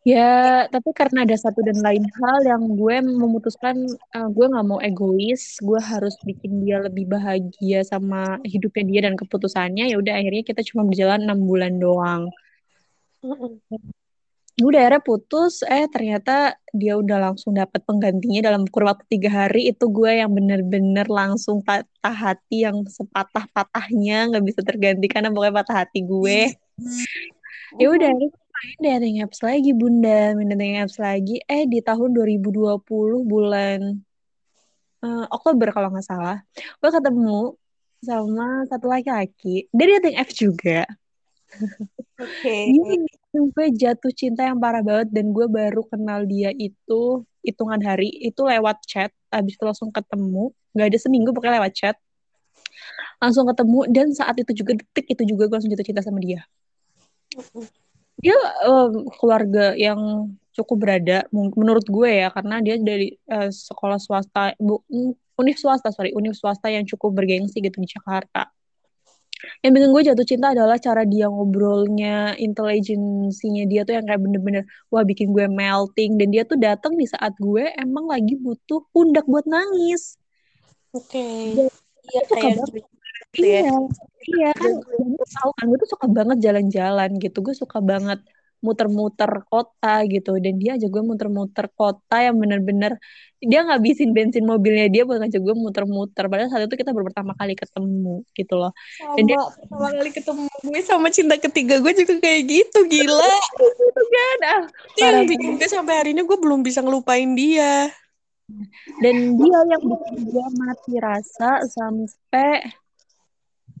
[0.08, 3.76] Ya, tapi karena ada satu dan lain hal yang gue memutuskan
[4.16, 9.20] uh, gue nggak mau egois, gue harus bikin dia lebih bahagia sama hidupnya dia dan
[9.20, 9.92] keputusannya.
[9.92, 12.32] Ya udah akhirnya kita cuma berjalan enam bulan doang.
[14.64, 19.68] Udah akhirnya putus, eh ternyata dia udah langsung dapat penggantinya dalam kurun waktu tiga hari.
[19.68, 26.00] Itu gue yang bener-bener langsung patah hati yang sepatah-patahnya nggak bisa tergantikan, pokoknya patah hati
[26.00, 26.56] gue.
[27.76, 28.08] ya udah
[28.58, 30.34] main dating apps lagi bunda.
[30.34, 31.38] Main dating apps lagi.
[31.46, 32.82] Eh di tahun 2020
[33.22, 33.78] bulan
[35.02, 36.38] uh, Oktober kalau nggak salah.
[36.82, 37.54] Gue ketemu
[38.02, 39.70] sama satu laki-laki.
[39.70, 40.86] Dari dating apps juga.
[41.54, 41.86] Oke.
[42.18, 43.46] Okay.
[43.54, 48.10] gue jatuh cinta yang parah banget dan gue baru kenal dia itu hitungan hari.
[48.24, 49.14] Itu lewat chat.
[49.30, 50.50] Abis itu langsung ketemu.
[50.74, 51.96] Nggak ada seminggu pokoknya lewat chat.
[53.22, 56.42] Langsung ketemu dan saat itu juga detik itu juga gue langsung jatuh cinta sama dia
[58.18, 58.34] dia
[58.66, 64.82] um, keluarga yang cukup berada menurut gue ya karena dia dari uh, sekolah swasta bu
[65.38, 68.50] univ swasta sorry univ swasta yang cukup bergengsi gitu di Jakarta.
[69.62, 74.62] Yang bikin gue jatuh cinta adalah cara dia ngobrolnya intelijensinya dia tuh yang kayak bener-bener
[74.90, 76.18] wah bikin gue melting.
[76.18, 80.18] Dan dia tuh datang di saat gue emang lagi butuh pundak buat nangis.
[80.90, 81.22] Oke.
[81.54, 81.70] Okay.
[82.10, 82.66] iya kayak
[83.38, 83.78] gitu iya ya.
[84.26, 84.50] iya.
[84.52, 87.38] kan gue tahu kan gue tuh suka banget jalan-jalan gitu.
[87.40, 88.20] Gue suka banget
[88.58, 90.34] muter-muter kota gitu.
[90.42, 92.98] Dan dia aja gue muter-muter kota yang bener-bener
[93.38, 96.26] dia ngabisin bensin mobilnya dia buat ngajak gue muter-muter.
[96.26, 98.74] Padahal saat itu kita baru pertama kali ketemu gitu loh.
[98.98, 103.34] Sama dan dia, pertama kali ketemu gue sama cinta ketiga gue juga kayak gitu gila.
[103.54, 104.38] Gitu kan?
[104.42, 107.94] Ah itu yang bikin gue sampai hari ini gue belum bisa ngelupain dia.
[109.04, 112.64] Dan dia yang bikin gue mati rasa sampai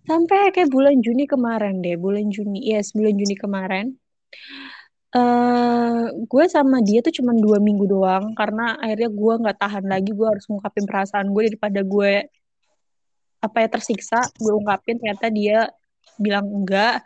[0.08, 3.86] sampai kayak bulan Juni kemarin deh bulan Juni yes bulan Juni kemarin.
[5.08, 10.12] Uh, gue sama dia tuh cuma dua minggu doang karena akhirnya gue nggak tahan lagi
[10.12, 12.12] gue harus ngungkapin perasaan gue daripada gue
[13.44, 14.20] apa ya tersiksa.
[14.40, 15.68] Gue ungkapin ternyata dia
[16.16, 17.04] bilang enggak.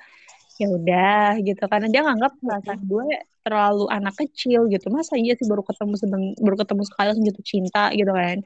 [0.58, 1.62] Ya udah gitu.
[1.66, 3.06] Karena dia nganggap perasaan gue
[3.42, 7.46] terlalu anak kecil gitu masa iya sih baru ketemu sedang baru ketemu sekali langsung jatuh
[7.46, 8.38] cinta gitu kan.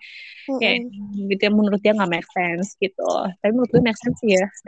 [0.46, 0.60] Mm-hmm.
[0.62, 0.78] kayak
[1.26, 3.10] gitu ya menurut dia nggak make sense gitu.
[3.42, 4.44] Tapi menurut gue make sense ya.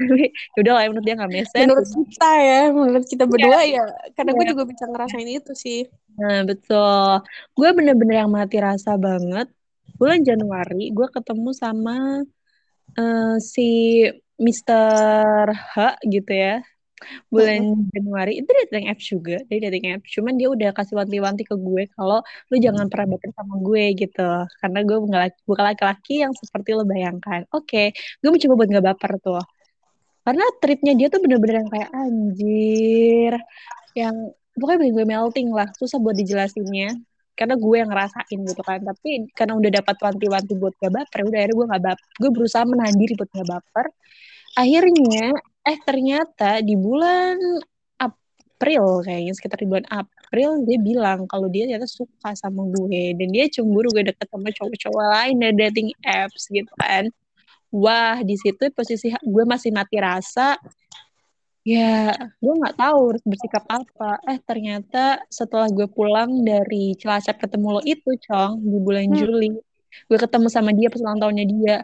[0.55, 1.65] Tapi udah lah ya menurut dia nggak make sense.
[1.65, 4.39] Menurut kita ya menurut kita berdua ya, ya karena yeah.
[4.39, 5.81] gue juga bisa ngerasain itu sih.
[6.21, 7.11] Nah betul.
[7.57, 9.49] Gue bener-bener yang mati rasa banget.
[9.99, 12.23] Bulan Januari gue ketemu sama
[12.99, 14.03] uh, si
[14.39, 16.63] Mister H gitu ya
[17.31, 17.89] bulan.
[17.95, 20.09] Januari itu dating apps juga dari dating apps.
[20.13, 24.31] Cuman dia udah kasih wanti-wanti ke gue kalau lu jangan pernah baper sama gue gitu.
[24.61, 24.97] Karena gue
[25.47, 27.47] bukan laki-laki yang seperti lo bayangkan.
[27.55, 27.87] Oke okay.
[28.21, 29.45] gue mencoba buat nggak baper tuh.
[30.29, 33.33] Karena tripnya dia tuh bener-bener yang kayak anjir.
[33.97, 34.17] Yang
[34.59, 37.01] pokoknya bikin gue melting lah susah buat dijelasinnya.
[37.39, 38.83] Karena gue yang ngerasain gitu kan.
[38.83, 42.65] Tapi karena udah dapat wanti-wanti buat gak baper udah akhirnya gue gak baper gue berusaha
[42.69, 43.87] menahan diri buat gak baper.
[44.59, 47.37] Akhirnya eh ternyata di bulan
[48.01, 53.15] April kayaknya sekitar di bulan April dia bilang kalau dia ternyata suka sama gue.
[53.15, 57.07] Dan dia cemburu gue deket sama cowok-cowok lain dari dating apps gitu kan.
[57.69, 60.57] Wah di situ posisi gue masih mati rasa.
[61.69, 64.19] Ya gue nggak tahu harus bersikap apa.
[64.25, 69.19] Eh ternyata setelah gue pulang dari Cilacap ketemu lo itu cong di bulan Hmm.
[69.21, 69.53] Juli
[70.09, 71.77] gue ketemu sama dia pas ulang tahunnya dia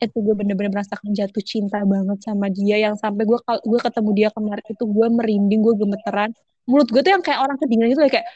[0.00, 4.28] itu gue bener-bener merasakan jatuh cinta banget sama dia yang sampai gue gue ketemu dia
[4.32, 6.30] kemarin itu gue merinding gue gemeteran.
[6.64, 8.28] Mulut gue tuh yang kayak orang kedinginan gitu kayak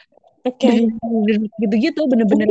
[0.45, 0.69] Oke.
[1.65, 2.45] gitu-gitu bener-bener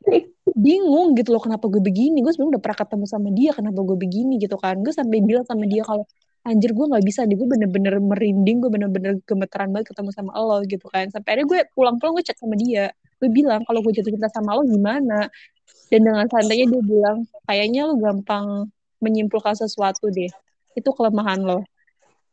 [0.66, 2.24] bingung gitu loh kenapa gue begini?
[2.24, 4.80] Gue sebenarnya udah pernah ketemu sama dia kenapa gue begini gitu kan?
[4.80, 6.08] Gue sampai bilang sama dia kalau
[6.48, 10.64] anjir gue nggak bisa deh gue bener-bener merinding gue bener-bener gemeteran banget ketemu sama lo
[10.64, 11.12] gitu kan.
[11.12, 12.88] Sampai akhirnya gue pulang-pulang gue chat sama dia.
[13.20, 15.28] Gue bilang kalau gue jatuh cinta sama lo gimana
[15.86, 18.66] dan dengan santainya dia bilang kayaknya lo gampang
[18.98, 20.30] menyimpulkan sesuatu deh.
[20.74, 21.62] Itu kelemahan lo.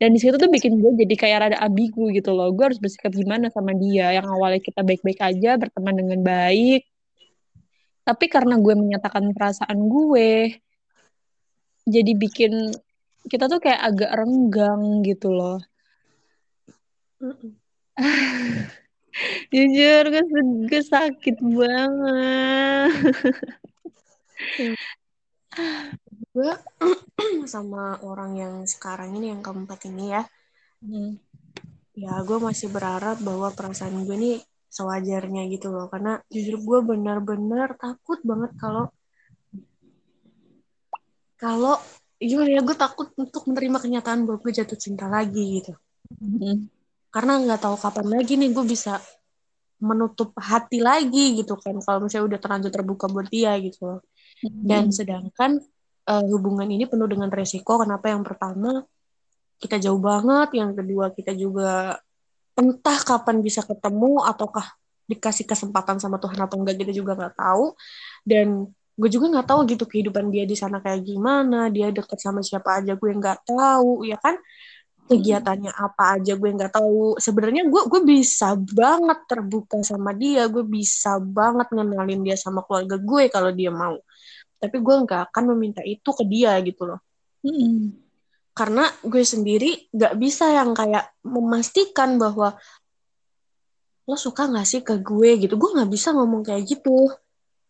[0.01, 2.49] Dan di situ tuh bikin gue jadi kayak rada ambigu gitu loh.
[2.51, 4.09] Gue harus bersikap gimana sama dia?
[4.11, 6.81] Yang awalnya kita baik-baik aja berteman dengan baik.
[8.03, 10.59] Tapi karena gue menyatakan perasaan gue
[11.87, 12.73] jadi bikin
[13.31, 15.59] kita tuh kayak agak renggang gitu loh.
[19.54, 20.23] jujur gue,
[20.69, 22.91] gue sakit banget
[26.34, 26.52] Gue
[27.54, 30.23] sama orang yang sekarang ini yang keempat ini ya,
[30.84, 31.15] Hmm.
[31.95, 34.32] ya gue masih berharap bahwa perasaan gue ini
[34.67, 35.88] sewajarnya gitu loh.
[35.88, 38.91] Karena jujur gue benar-benar takut banget kalau
[41.39, 41.80] kalau
[42.19, 45.71] gimana ya gue takut untuk menerima kenyataan bahwa gue jatuh cinta lagi gitu.
[46.19, 46.67] Hmm.
[47.13, 48.97] Karena nggak tahu kapan lagi nih gue bisa
[49.84, 53.99] menutup hati lagi gitu kan kalau misalnya udah terlanjur terbuka buat dia gitu loh.
[54.41, 55.62] Dan sedangkan
[56.10, 57.80] eh, hubungan ini penuh dengan resiko.
[57.84, 58.10] Kenapa?
[58.10, 58.84] Yang pertama,
[59.62, 60.49] kita jauh banget.
[60.58, 61.99] Yang kedua, kita juga
[62.58, 64.73] entah kapan bisa ketemu ataukah
[65.04, 67.76] dikasih kesempatan sama Tuhan atau enggak kita juga nggak tahu.
[68.23, 71.67] Dan gue juga nggak tahu gitu kehidupan dia di sana kayak gimana.
[71.69, 74.39] Dia deket sama siapa aja gue nggak tahu, ya kan?
[75.03, 77.19] Kegiatannya apa aja gue nggak tahu.
[77.19, 80.47] Sebenarnya gue gue bisa banget terbuka sama dia.
[80.47, 83.99] Gue bisa banget ngenalin dia sama keluarga gue kalau dia mau
[84.63, 87.03] tapi gue nggak akan meminta itu ke dia gitu loh
[87.43, 87.91] Hmm.
[88.55, 92.55] karena gue sendiri nggak bisa yang kayak memastikan bahwa
[94.07, 97.11] lo suka nggak sih ke gue gitu gue nggak bisa ngomong kayak gitu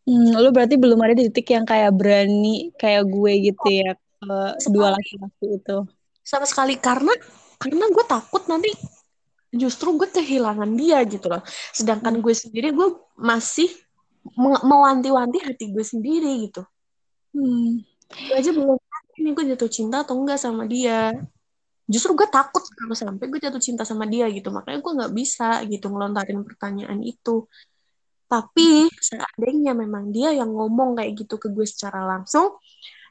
[0.04, 4.68] Hmm, lu berarti belum ada di titik yang kayak berani kayak gue gitu ya ke
[4.68, 5.78] dua laki-laki itu.
[6.24, 6.80] Sama sekali.
[6.80, 7.12] Karena
[7.60, 8.72] karena gue takut nanti
[9.54, 11.44] justru gue kehilangan dia gitu loh.
[11.72, 13.70] Sedangkan gue sendiri gue masih
[14.34, 16.66] me- mewanti-wanti hati gue sendiri gitu.
[17.34, 17.82] Hmm.
[18.14, 21.14] gue aja belum tahu ini gue jatuh cinta atau enggak sama dia.
[21.86, 24.50] Justru gue takut kalau sampai gue jatuh cinta sama dia gitu.
[24.50, 27.46] Makanya gue nggak bisa gitu ngelontarin pertanyaan itu.
[28.30, 32.58] Tapi seandainya memang dia yang ngomong kayak gitu ke gue secara langsung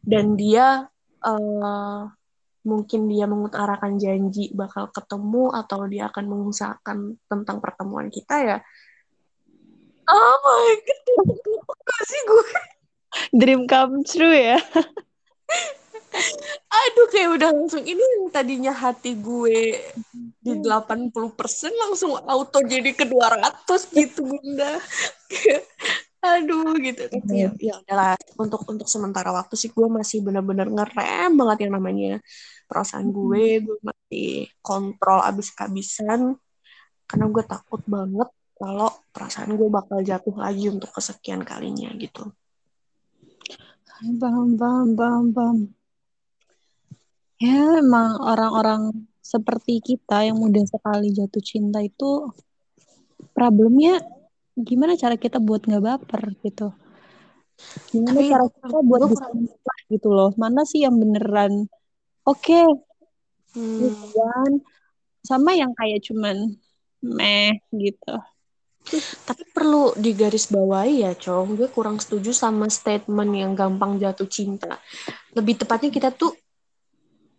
[0.02, 0.90] dan dia
[1.22, 2.02] eh,
[2.62, 8.58] mungkin dia mengutarakan janji bakal ketemu atau dia akan mengusahakan tentang pertemuan kita ya.
[10.06, 11.26] Oh my god.
[11.42, 12.46] Kenapa sih gue?
[13.34, 14.58] Dream come true ya.
[16.72, 19.80] aduh kayak udah langsung ini yang tadinya hati gue
[20.44, 21.08] di 80%
[21.72, 23.64] langsung auto jadi ke 200
[23.96, 24.76] gitu bunda
[26.22, 27.02] aduh gitu.
[27.10, 31.72] Tapi ya, ya udahlah untuk untuk sementara waktu sih gue masih benar-benar ngerem banget yang
[31.76, 32.12] namanya
[32.70, 33.60] perasaan gue.
[33.66, 36.38] Gue masih kontrol abis-abisan.
[37.10, 42.30] Karena gue takut banget kalau perasaan gue bakal jatuh lagi untuk kesekian kalinya gitu.
[44.02, 45.58] Bam, bam, bam, bam.
[47.42, 52.30] Ya, emang orang-orang seperti kita yang mudah sekali jatuh cinta itu
[53.34, 53.98] problemnya
[54.58, 56.72] gimana cara kita buat nggak baper gitu.
[57.92, 59.26] Gimana Tapi cara kita buat bisa
[59.88, 60.30] gitu loh.
[60.36, 61.68] Mana sih yang beneran
[62.24, 62.62] oke,
[63.56, 64.02] hmm, gitu
[65.22, 66.58] sama yang kayak cuman
[67.02, 68.14] meh gitu.
[69.22, 71.54] Tapi perlu digarisbawahi ya, Cong.
[71.54, 74.82] Gue kurang setuju sama statement yang gampang jatuh cinta.
[75.38, 76.34] Lebih tepatnya kita tuh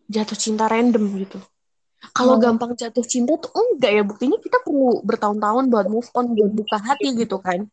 [0.08, 1.39] jatuh cinta random gitu.
[2.12, 2.42] Kalau Oh.
[2.44, 4.04] gampang jatuh cinta tuh enggak ya.
[4.04, 7.63] Buktinya kita perlu bertahun-tahun buat move on, buat buka hati gitu kan.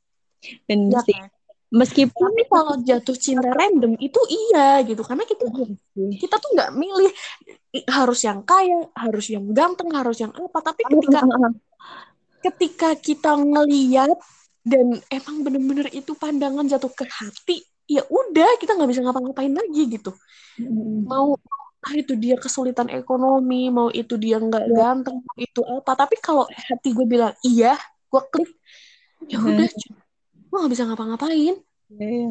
[0.71, 1.29] Dan Ya sih, kan?
[1.75, 5.03] meskipun Tapi kalau jatuh cinta random itu iya gitu.
[5.03, 5.45] Karena kita
[6.23, 7.13] kita tuh nggak milih
[7.91, 10.59] harus yang kaya, harus yang ganteng, harus yang apa.
[10.63, 11.21] Tapi ketika
[12.41, 14.17] ketika kita ngeliat
[14.65, 19.83] dan emang bener-bener itu pandangan jatuh ke hati ya udah kita nggak bisa ngapa-ngapain lagi
[19.89, 20.15] gitu
[21.05, 21.35] mau
[21.81, 24.75] ah itu dia kesulitan ekonomi mau itu dia nggak Ya.
[24.77, 25.93] ganteng mau itu apa.
[25.97, 28.51] Tapi kalau hati gue bilang iya gue klik.
[29.29, 29.49] Ya Hmm.
[29.57, 29.69] udah
[30.51, 31.57] gue nggak bisa ngapa-ngapain.
[31.91, 32.29] Iya.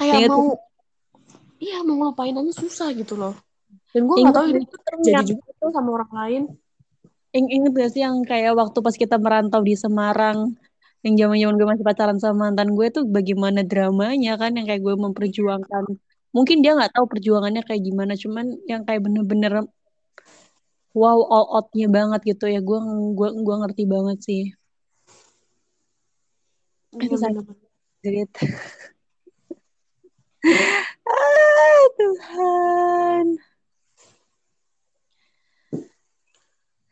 [0.00, 0.46] kayak Ingat mau
[1.62, 3.36] iya mau ngelupain aja susah gitu loh.
[3.92, 6.42] Dan gue nggak tahu ini terjadi juga sama orang lain.
[7.32, 10.52] Ing inget gak sih yang kayak waktu pas kita merantau di Semarang
[11.00, 14.94] yang zaman-zaman gue masih pacaran sama mantan gue tuh bagaimana dramanya kan yang kayak gue
[14.94, 15.84] memperjuangkan
[16.32, 19.68] mungkin dia nggak tahu perjuangannya kayak gimana cuman yang kayak bener-bener
[20.96, 22.78] wow all outnya banget gitu ya gue
[23.16, 24.42] gue gue ngerti banget sih
[26.92, 27.56] Itu saya- Bener-bener.
[28.02, 28.28] Jerit.
[31.08, 33.26] ah, Tuhan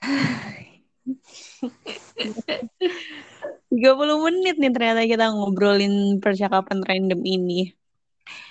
[3.70, 7.70] 30 menit nih ternyata kita ngobrolin percakapan random ini.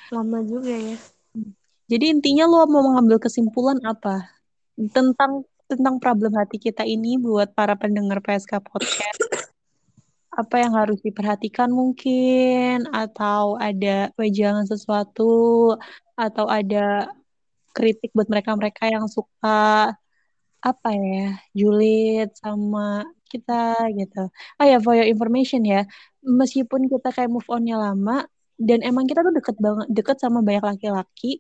[0.10, 0.98] Lama juga ya.
[1.90, 4.30] Jadi intinya lo mau mengambil kesimpulan apa?
[4.94, 9.22] Tentang tentang problem hati kita ini buat para pendengar PSK Podcast?
[10.30, 12.86] Apa yang harus diperhatikan mungkin?
[12.94, 15.74] Atau ada wejangan sesuatu?
[16.14, 17.10] Atau ada
[17.74, 19.94] kritik buat mereka-mereka yang suka
[20.60, 24.28] apa ya julid sama kita gitu.
[24.60, 25.86] Oh ya for your information ya,
[26.26, 28.28] meskipun kita kayak move onnya lama
[28.60, 31.40] dan emang kita tuh deket banget deket sama banyak laki-laki,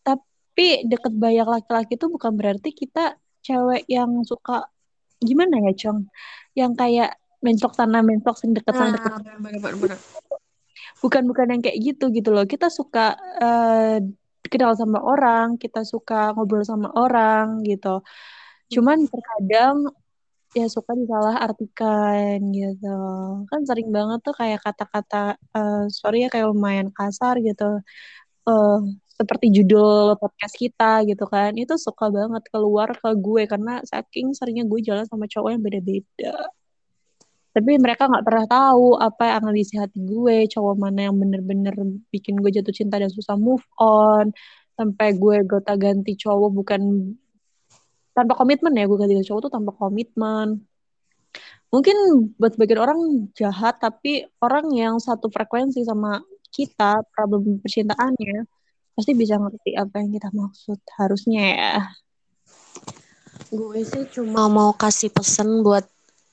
[0.00, 4.66] tapi deket banyak laki-laki itu bukan berarti kita cewek yang suka
[5.20, 6.08] gimana ya Cong,
[6.56, 10.00] yang kayak mentok sana mentok sini deket sana deket bener-bener
[11.00, 12.44] bukan bukan yang kayak gitu gitu loh.
[12.44, 13.98] Kita suka eh,
[14.50, 18.04] kenal sama orang kita suka ngobrol sama orang gitu.
[18.70, 19.90] Cuman terkadang
[20.58, 22.86] ya suka disalah artikan gitu.
[23.50, 27.64] Kan sering banget tuh kayak kata-kata eh, sorry ya kayak lumayan kasar gitu.
[28.48, 28.78] Eh
[29.20, 31.52] seperti judul podcast kita gitu kan.
[31.60, 36.34] Itu suka banget keluar ke gue karena saking seringnya gue jalan sama cowok yang beda-beda.
[37.50, 41.74] Tapi mereka nggak pernah tahu apa yang ada di hati gue cowok mana yang bener-bener
[42.14, 44.32] bikin gue jatuh cinta dan susah move on.
[44.78, 46.80] Sampai gue gota ganti cowok bukan
[48.20, 50.60] tanpa komitmen ya gue ganti cowok tuh tanpa komitmen
[51.70, 51.96] mungkin
[52.36, 53.00] buat sebagian orang
[53.32, 58.44] jahat tapi orang yang satu frekuensi sama kita problem percintaannya
[58.92, 61.74] pasti bisa ngerti apa yang kita maksud harusnya ya
[63.48, 65.86] gue sih cuma mau kasih pesan buat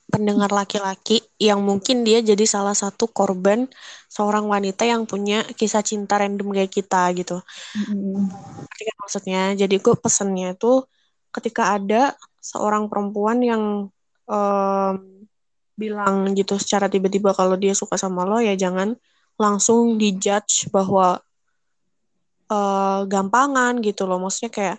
[0.08, 3.67] pendengar laki-laki yang mungkin dia jadi salah satu korban
[4.08, 7.43] seorang wanita yang punya kisah cinta random kayak kita gitu.
[8.71, 9.52] Kan maksudnya?
[9.60, 10.88] Jadi gue pesennya tuh
[11.38, 13.63] ketika ada seorang perempuan yang
[14.26, 14.95] em,
[15.78, 18.97] bilang gitu secara tiba-tiba kalau dia suka sama lo ya jangan
[19.38, 21.21] langsung dijudge bahwa
[22.50, 24.17] eh, gampangan gitu loh.
[24.17, 24.78] Maksudnya kayak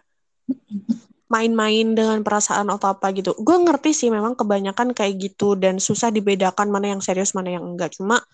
[1.33, 3.37] main-main dengan perasaan atau apa gitu.
[3.39, 7.65] Gue ngerti sih memang kebanyakan kayak gitu dan susah dibedakan mana yang serius mana yang
[7.65, 7.95] enggak.
[7.95, 8.25] Cuma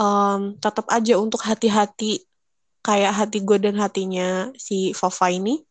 [0.00, 2.24] em, tetap aja untuk hati-hati
[2.84, 5.64] kayak hati gue dan hatinya si Fafa ini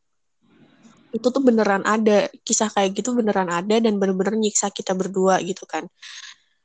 [1.14, 5.64] itu tuh beneran ada kisah kayak gitu beneran ada dan bener-bener nyiksa kita berdua gitu
[5.70, 5.86] kan.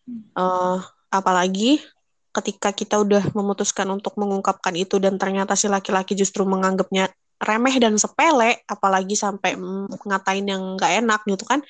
[0.08, 0.78] Eh,
[1.12, 1.84] apalagi
[2.32, 7.94] ketika kita udah memutuskan untuk mengungkapkan itu dan ternyata si laki-laki justru menganggapnya remeh dan
[8.00, 9.54] sepele, apalagi sampai
[9.87, 11.61] ngatain yang nggak enak gitu kan,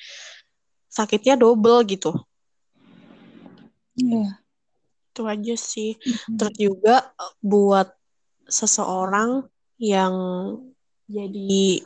[0.88, 2.14] sakitnya double gitu.
[3.98, 4.38] Iya.
[5.12, 5.98] Itu aja sih.
[6.38, 7.90] Terus juga eh, buat
[8.48, 9.44] seseorang
[9.78, 10.14] yang
[11.10, 11.82] jadi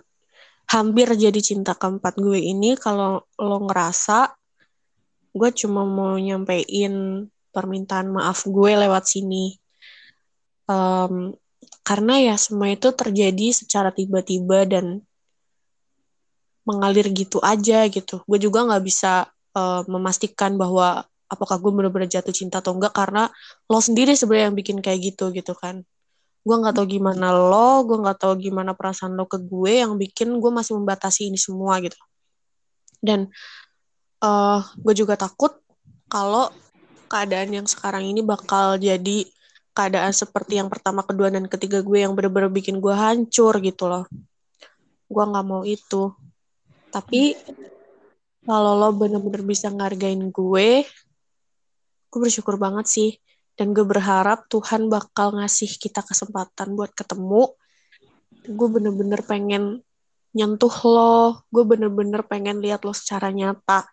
[0.73, 4.33] hampir jadi cinta keempat gue ini, kalau lo ngerasa
[5.33, 9.57] gue cuma mau nyampein permintaan maaf gue lewat sini.
[10.69, 11.37] Em,
[11.85, 15.05] karena ya semua itu terjadi secara tiba-tiba dan
[16.65, 18.23] mengalir gitu aja gitu.
[18.25, 23.33] Gue juga nggak bisa eh, memastikan bahwa apakah gue bener-bener jatuh cinta atau enggak karena
[23.69, 25.85] lo sendiri sebenarnya yang bikin kayak gitu gitu kan.
[26.43, 30.43] Gue nggak tahu gimana lo, gue nggak tahu gimana perasaan lo ke gue yang bikin
[30.43, 31.99] gue masih membatasi ini semua gitu.
[32.99, 33.31] Dan
[34.23, 35.55] eh gue juga takut
[36.11, 36.51] kalau
[37.07, 39.27] keadaan yang sekarang ini bakal jadi
[39.73, 44.05] keadaan seperti yang pertama, kedua, dan ketiga gue yang bener-bener bikin gue hancur gitu loh.
[45.09, 46.13] Gue nggak mau itu.
[46.93, 47.37] Tapi
[48.45, 50.69] kalau lo bener-bener bisa ngargain gue,
[52.13, 53.11] gue bersyukur banget sih.
[53.59, 57.53] Dan gue berharap Tuhan bakal ngasih kita kesempatan buat ketemu.
[58.49, 59.85] Gue bener-bener pengen
[60.33, 61.45] nyentuh lo.
[61.53, 63.87] Gue bener-bener pengen lihat lo secara nyata.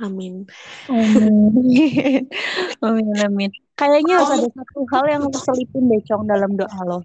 [0.00, 0.48] Amin.
[0.88, 2.24] Amin.
[2.86, 3.50] Amin, amin.
[3.76, 7.04] Kayaknya harus ada satu hal yang lo selipin deh, Cong, dalam doa lo.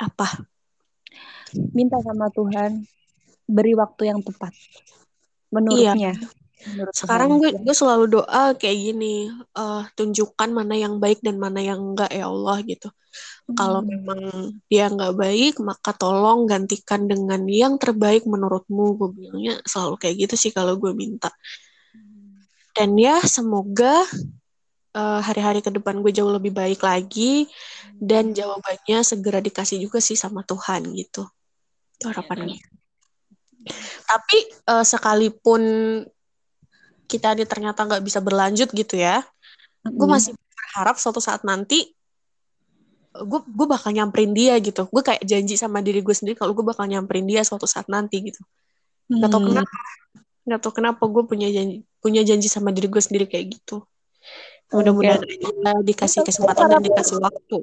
[0.00, 0.48] Apa?
[1.72, 2.84] minta sama Tuhan
[3.48, 4.52] beri waktu yang tepat
[5.48, 6.12] menurutnya.
[6.12, 6.47] Iya.
[6.66, 11.62] Menurut Sekarang gue gue selalu doa kayak gini, uh, tunjukkan mana yang baik dan mana
[11.62, 12.90] yang enggak ya Allah gitu.
[13.46, 13.54] Hmm.
[13.54, 14.20] Kalau memang
[14.66, 18.98] dia nggak baik, maka tolong gantikan dengan yang terbaik menurutmu.
[18.98, 21.30] Gue bilangnya selalu kayak gitu sih kalau gue minta.
[22.74, 24.02] Dan ya semoga
[24.94, 27.46] uh, hari-hari ke depan gue jauh lebih baik lagi
[27.98, 31.26] dan jawabannya segera dikasih juga sih sama Tuhan gitu.
[31.98, 32.58] Itu harapannya.
[34.06, 34.38] Tapi
[34.70, 35.62] uh, sekalipun
[37.08, 39.96] kita ini ternyata nggak bisa berlanjut gitu ya, mm-hmm.
[39.96, 41.96] gue masih berharap suatu saat nanti
[43.18, 44.86] gue gue bakal nyamperin dia gitu.
[44.92, 48.30] Gue kayak janji sama diri gue sendiri kalau gue bakal nyamperin dia suatu saat nanti
[48.30, 48.38] gitu.
[49.10, 49.24] Mm.
[49.24, 49.76] Gak tau kenapa,
[50.46, 53.82] gak tau kenapa gue punya janji punya janji sama diri gue sendiri kayak gitu.
[54.68, 55.80] Mudah-mudahan okay.
[55.80, 57.58] dikasih kesempatan dan dikasih waktu.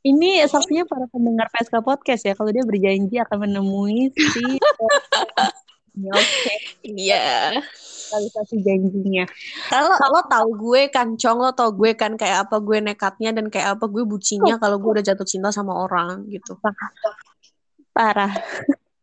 [0.00, 4.42] Ini sepertinya para pendengar PSK Podcast ya, kalau dia berjanji akan menemui si
[6.08, 6.54] Oke.
[6.86, 7.60] Iya.
[8.10, 9.24] Realisasi janjinya.
[9.68, 13.46] Kalau lo tau gue kan, Cong, lo tau gue kan kayak apa gue nekatnya dan
[13.52, 16.58] kayak apa gue bucinya kalau gue udah jatuh cinta sama orang gitu.
[17.92, 18.32] Parah.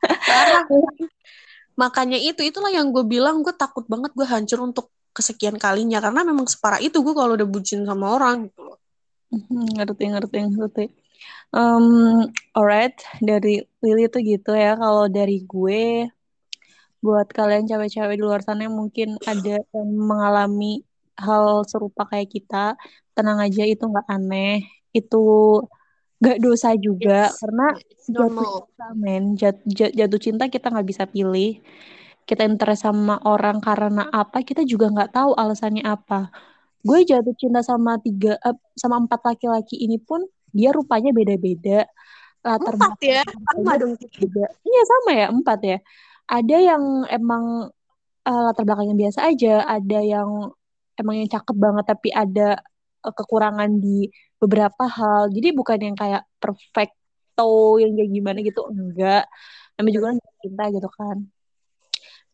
[0.02, 0.66] Parah.
[1.82, 6.26] Makanya itu, itulah yang gue bilang gue takut banget gue hancur untuk kesekian kalinya karena
[6.26, 8.78] memang separah itu gue kalau udah bucin sama orang gitu loh.
[9.28, 10.86] Hmm, ngerti ngerti ngerti
[11.54, 16.08] um, alright dari Lily tuh gitu ya kalau dari gue
[16.98, 20.82] buat kalian cewek-cewek di luar sana yang mungkin ada yang mengalami
[21.18, 22.78] hal serupa kayak kita
[23.14, 24.66] tenang aja itu nggak aneh.
[24.94, 25.62] Itu
[26.18, 27.68] nggak dosa juga it's, karena
[28.10, 29.24] jatuh cinta men.
[29.38, 31.62] Jat, jat, jatuh cinta kita nggak bisa pilih.
[32.28, 36.34] Kita interest sama orang karena apa kita juga nggak tahu alasannya apa.
[36.82, 41.86] Gue jatuh cinta sama tiga uh, sama empat laki-laki ini pun dia rupanya beda-beda.
[42.42, 43.22] Latar empat ya?
[43.28, 43.94] sama dong.
[43.96, 45.28] beda iya sama ya?
[45.30, 45.78] Empat ya
[46.28, 47.72] ada yang emang
[48.28, 50.52] uh, latar belakangnya biasa aja ada yang
[51.00, 52.60] emang yang cakep banget tapi ada
[53.06, 54.12] uh, kekurangan di
[54.42, 55.34] beberapa hal.
[55.34, 59.26] Jadi bukan yang kayak perfecto yang kayak gimana gitu enggak.
[59.78, 61.18] Namanya juga kan cinta gitu kan.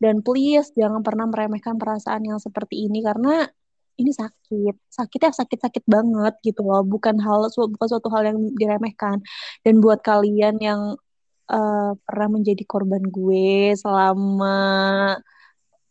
[0.02, 3.46] Dan please jangan pernah meremehkan perasaan yang seperti ini karena
[3.94, 4.74] ini sakit.
[4.90, 6.82] Sakitnya sakit-sakit banget gitu loh.
[6.84, 9.22] Bukan hal bukan suatu hal yang diremehkan.
[9.64, 10.80] Dan buat kalian yang
[11.50, 14.56] uh, pernah menjadi korban gue selama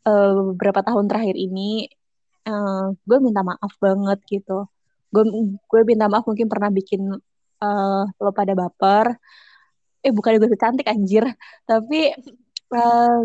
[0.07, 1.87] uh, beberapa tahun terakhir ini
[2.47, 4.67] uh, gue minta maaf banget gitu.
[5.13, 5.23] Gue
[5.69, 7.01] gue minta maaf mungkin pernah bikin
[7.63, 9.17] uh, lo pada baper.
[10.03, 11.23] Eh bukan gue cantik anjir.
[11.69, 12.13] Tapi
[12.73, 13.21] uh,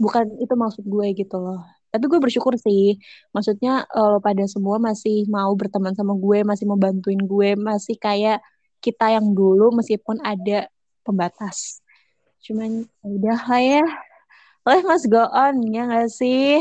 [0.00, 1.60] bukan itu maksud gue gitu loh.
[1.90, 2.96] Tapi gue bersyukur sih.
[3.34, 8.38] Maksudnya uh, pada semua masih mau berteman sama gue masih mau bantuin gue masih kayak
[8.80, 10.70] kita yang dulu meskipun ada
[11.02, 11.84] pembatas.
[12.44, 13.84] Cuman ya udah lah ya.
[14.68, 16.60] Oleh mas go on ya gak sih?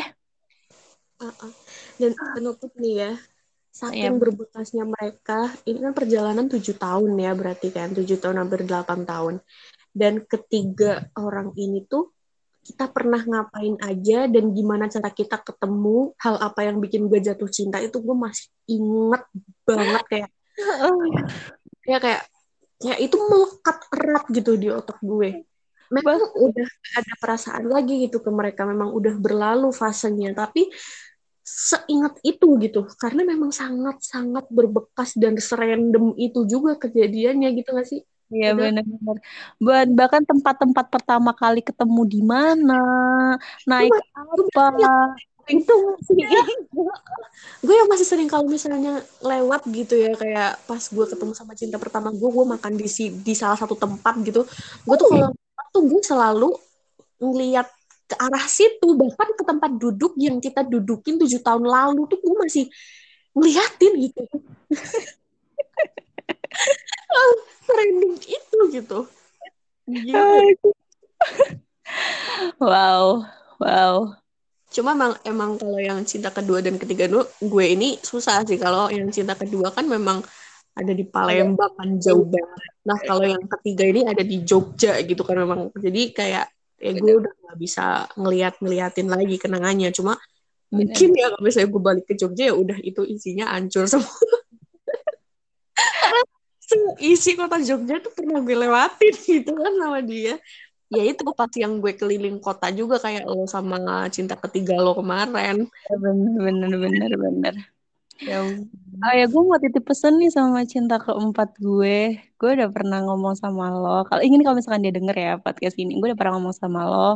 [1.19, 1.51] Uh -uh.
[1.99, 3.11] dan penutup nih ya
[3.79, 4.19] saking ya.
[4.19, 9.35] berbekasnya mereka ini kan perjalanan tujuh tahun ya berarti kan tujuh tahun hampir delapan tahun.
[9.89, 12.13] Dan ketiga orang ini tuh
[12.59, 17.49] kita pernah ngapain aja dan gimana cara kita ketemu hal apa yang bikin gue jatuh
[17.49, 19.23] cinta itu gue masih inget
[19.65, 20.29] banget kayak
[21.89, 22.21] ya kayak
[22.79, 25.43] ya itu melekat erat gitu di otak gue.
[25.89, 26.69] Memang udah
[27.01, 28.63] ada perasaan lagi gitu ke mereka.
[28.63, 30.37] Memang udah berlalu fasenya.
[30.37, 30.69] Tapi
[31.41, 32.85] seingat itu gitu.
[33.01, 38.01] Karena memang sangat sangat berbekas dan serandom itu juga kejadiannya gitu gak sih?
[38.29, 39.17] Iya benar-benar.
[39.57, 42.81] Buat bahkan tempat-tempat pertama kali ketemu di mana,
[43.65, 45.17] naik apa,
[45.49, 46.41] itu masih ya.
[47.65, 51.81] gue yang masih sering kalau misalnya lewat gitu ya kayak pas gue ketemu sama cinta
[51.81, 52.85] pertama gue gue makan di
[53.25, 54.45] di salah satu tempat gitu.
[54.85, 55.33] Gue tuh kalau
[55.73, 56.49] tuh gue selalu
[57.19, 57.67] ngeliat
[58.09, 62.35] ke arah situ bahkan ke tempat duduk yang kita dudukin tujuh tahun lalu tuh gue
[62.41, 62.65] masih
[63.33, 64.21] ngeliatin gitu.
[67.69, 69.05] Trending itu gitu.
[72.61, 73.25] Wow
[73.57, 74.13] wow
[74.69, 78.61] cuma emang emang kalau yang cinta kedua dan ketiga dulu gue ini susah sih.
[78.61, 80.21] Kalau yang cinta kedua kan memang
[80.77, 82.71] ada di Palembang kan jauh banget.
[82.85, 85.73] Nah kalau yang ketiga ini ada di Jogja gitu kan memang.
[85.73, 86.45] Jadi kayak
[86.79, 89.89] ya gue udah gak bisa ngeliat ngeliatin lagi kenangannya.
[89.91, 90.15] Cuma
[90.69, 94.05] mungkin ya kalau misalnya gue balik ke Jogja ya udah itu isinya hancur semua.
[97.01, 100.37] Isi kota Jogja tuh pernah gue lewatin gitu kan sama dia
[100.89, 105.69] ya itu pas yang gue keliling kota juga kayak lo sama cinta ketiga lo kemarin
[106.01, 107.55] bener bener bener bener
[108.19, 108.43] Ya.
[108.43, 112.19] Oh ya, gue mau titip pesan nih sama cinta keempat gue.
[112.35, 114.03] Gue udah pernah ngomong sama lo.
[114.11, 117.09] Kalau ingin kalau misalkan dia denger ya podcast ini, gue udah pernah ngomong sama lo.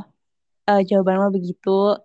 [0.64, 2.00] Uh, jawaban lo begitu.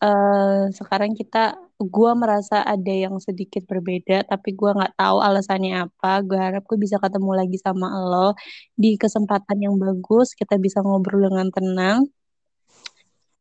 [0.00, 6.24] Uh, sekarang kita, gue merasa ada yang sedikit berbeda, tapi gue nggak tahu alasannya apa.
[6.24, 8.32] Gue harap gue bisa ketemu lagi sama lo
[8.76, 10.32] di kesempatan yang bagus.
[10.32, 12.08] Kita bisa ngobrol dengan tenang.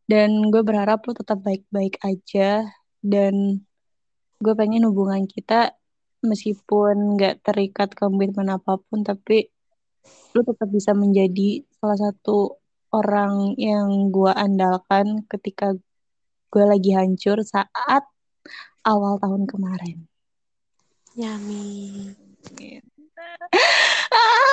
[0.09, 2.67] Dan gue berharap lo tetap baik-baik aja.
[2.99, 3.63] Dan
[4.43, 5.75] gue pengen hubungan kita
[6.23, 9.47] meskipun nggak terikat komitmen apa pun tapi
[10.35, 12.59] lu tetap bisa menjadi salah satu
[12.91, 15.75] orang yang gue andalkan ketika
[16.49, 18.03] gue lagi hancur saat
[18.83, 20.09] awal tahun kemarin.
[21.13, 22.09] Yami.
[24.09, 24.49] ah,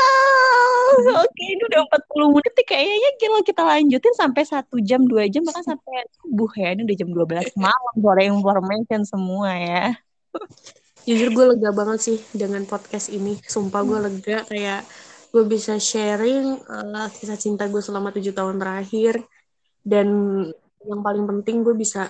[0.96, 5.28] Oke, okay, ini udah 40 menit nih kayaknya kalau kita lanjutin sampai satu jam, dua
[5.30, 6.74] jam, bahkan sampai subuh ya.
[6.74, 9.84] Ini udah jam 12 malam, sore information semua ya.
[11.06, 13.38] Jujur gue lega banget sih dengan podcast ini.
[13.46, 14.82] Sumpah gue lega kayak
[15.30, 19.22] gue bisa sharing uh, kisah cinta gue selama tujuh tahun terakhir.
[19.86, 20.08] Dan
[20.86, 22.08] yang paling penting gue bisa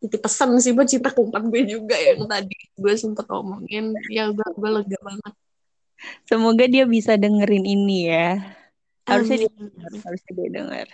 [0.00, 4.46] titip pesan sih buat cinta keempat gue juga yang tadi gue sempet ngomongin ya gue
[4.56, 5.34] gue lega banget.
[6.24, 8.56] Semoga dia bisa dengerin ini ya.
[9.04, 10.86] Harusnya dia denger, harusnya dia denger.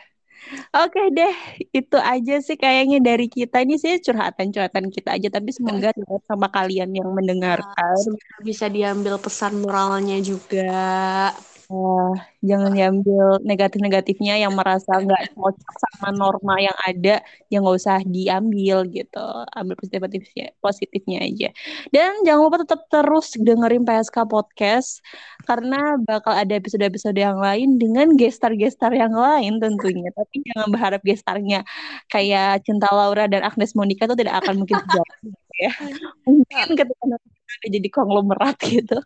[0.71, 1.35] Oke deh,
[1.75, 3.67] itu aja sih kayaknya dari kita.
[3.67, 7.99] Ini sih curhatan-curhatan kita aja, tapi semoga relate sama kalian yang mendengarkan.
[8.43, 11.35] Bisa diambil pesan moralnya juga.
[11.67, 12.15] Uh,
[12.47, 17.19] jangan diambil negatif-negatifnya yang merasa nggak cocok sama norma yang ada,
[17.51, 19.27] yang nggak usah diambil gitu.
[19.51, 21.49] Ambil positifnya, positifnya aja.
[21.91, 25.03] Dan jangan lupa tetap terus dengerin PSK Podcast
[25.43, 30.15] karena bakal ada episode-episode yang lain dengan gestar-gestar yang lain tentunya.
[30.15, 31.67] Tapi jangan berharap gestarnya
[32.07, 35.73] kayak Cinta Laura dan Agnes Monica itu tidak akan mungkin terjadi ya.
[36.27, 37.29] Mungkin ketika nanti
[37.67, 38.99] jadi konglomerat gitu.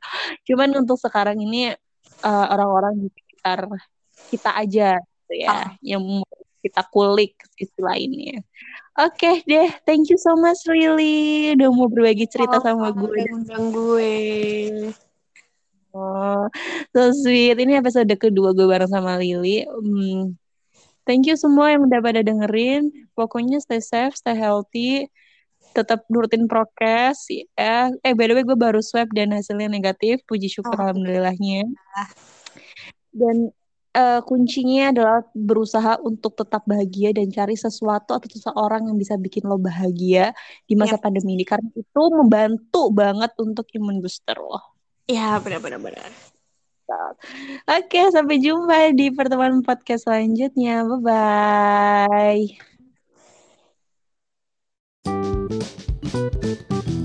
[0.51, 1.73] Cuman untuk sekarang ini
[2.25, 3.69] uh, orang-orang di sekitar
[4.31, 5.69] kita aja gitu ya ah.
[5.81, 6.03] yang
[6.61, 8.45] kita kulik sisi lainnya.
[9.01, 13.25] Oke okay, deh, thank you so much Lily udah mau berbagi cerita oh, sama gue.
[13.33, 14.13] Undang gue.
[15.97, 16.45] Oh,
[16.93, 17.57] so sweet.
[17.57, 19.65] Ini episode kedua gue bareng sama Lily.
[19.65, 20.37] Hmm,
[21.09, 22.93] thank you semua yang udah pada dengerin.
[23.17, 25.09] Pokoknya stay safe, stay healthy
[25.73, 27.91] tetap nurutin prokes ya.
[28.03, 30.23] Eh by the way gue baru swab dan hasilnya negatif.
[30.27, 30.83] Puji syukur oh.
[30.87, 31.67] alhamdulillahnya.
[33.11, 33.51] Dan
[33.95, 39.47] uh, kuncinya adalah berusaha untuk tetap bahagia dan cari sesuatu atau seseorang yang bisa bikin
[39.47, 40.35] lo bahagia
[40.67, 41.03] di masa ya.
[41.03, 44.63] pandemi ini karena itu membantu banget untuk imun booster lo.
[45.11, 46.11] Ya benar-benar benar.
[47.71, 50.83] Oke, sampai jumpa di pertemuan podcast selanjutnya.
[50.83, 52.70] Bye bye.
[56.13, 57.00] Thank you.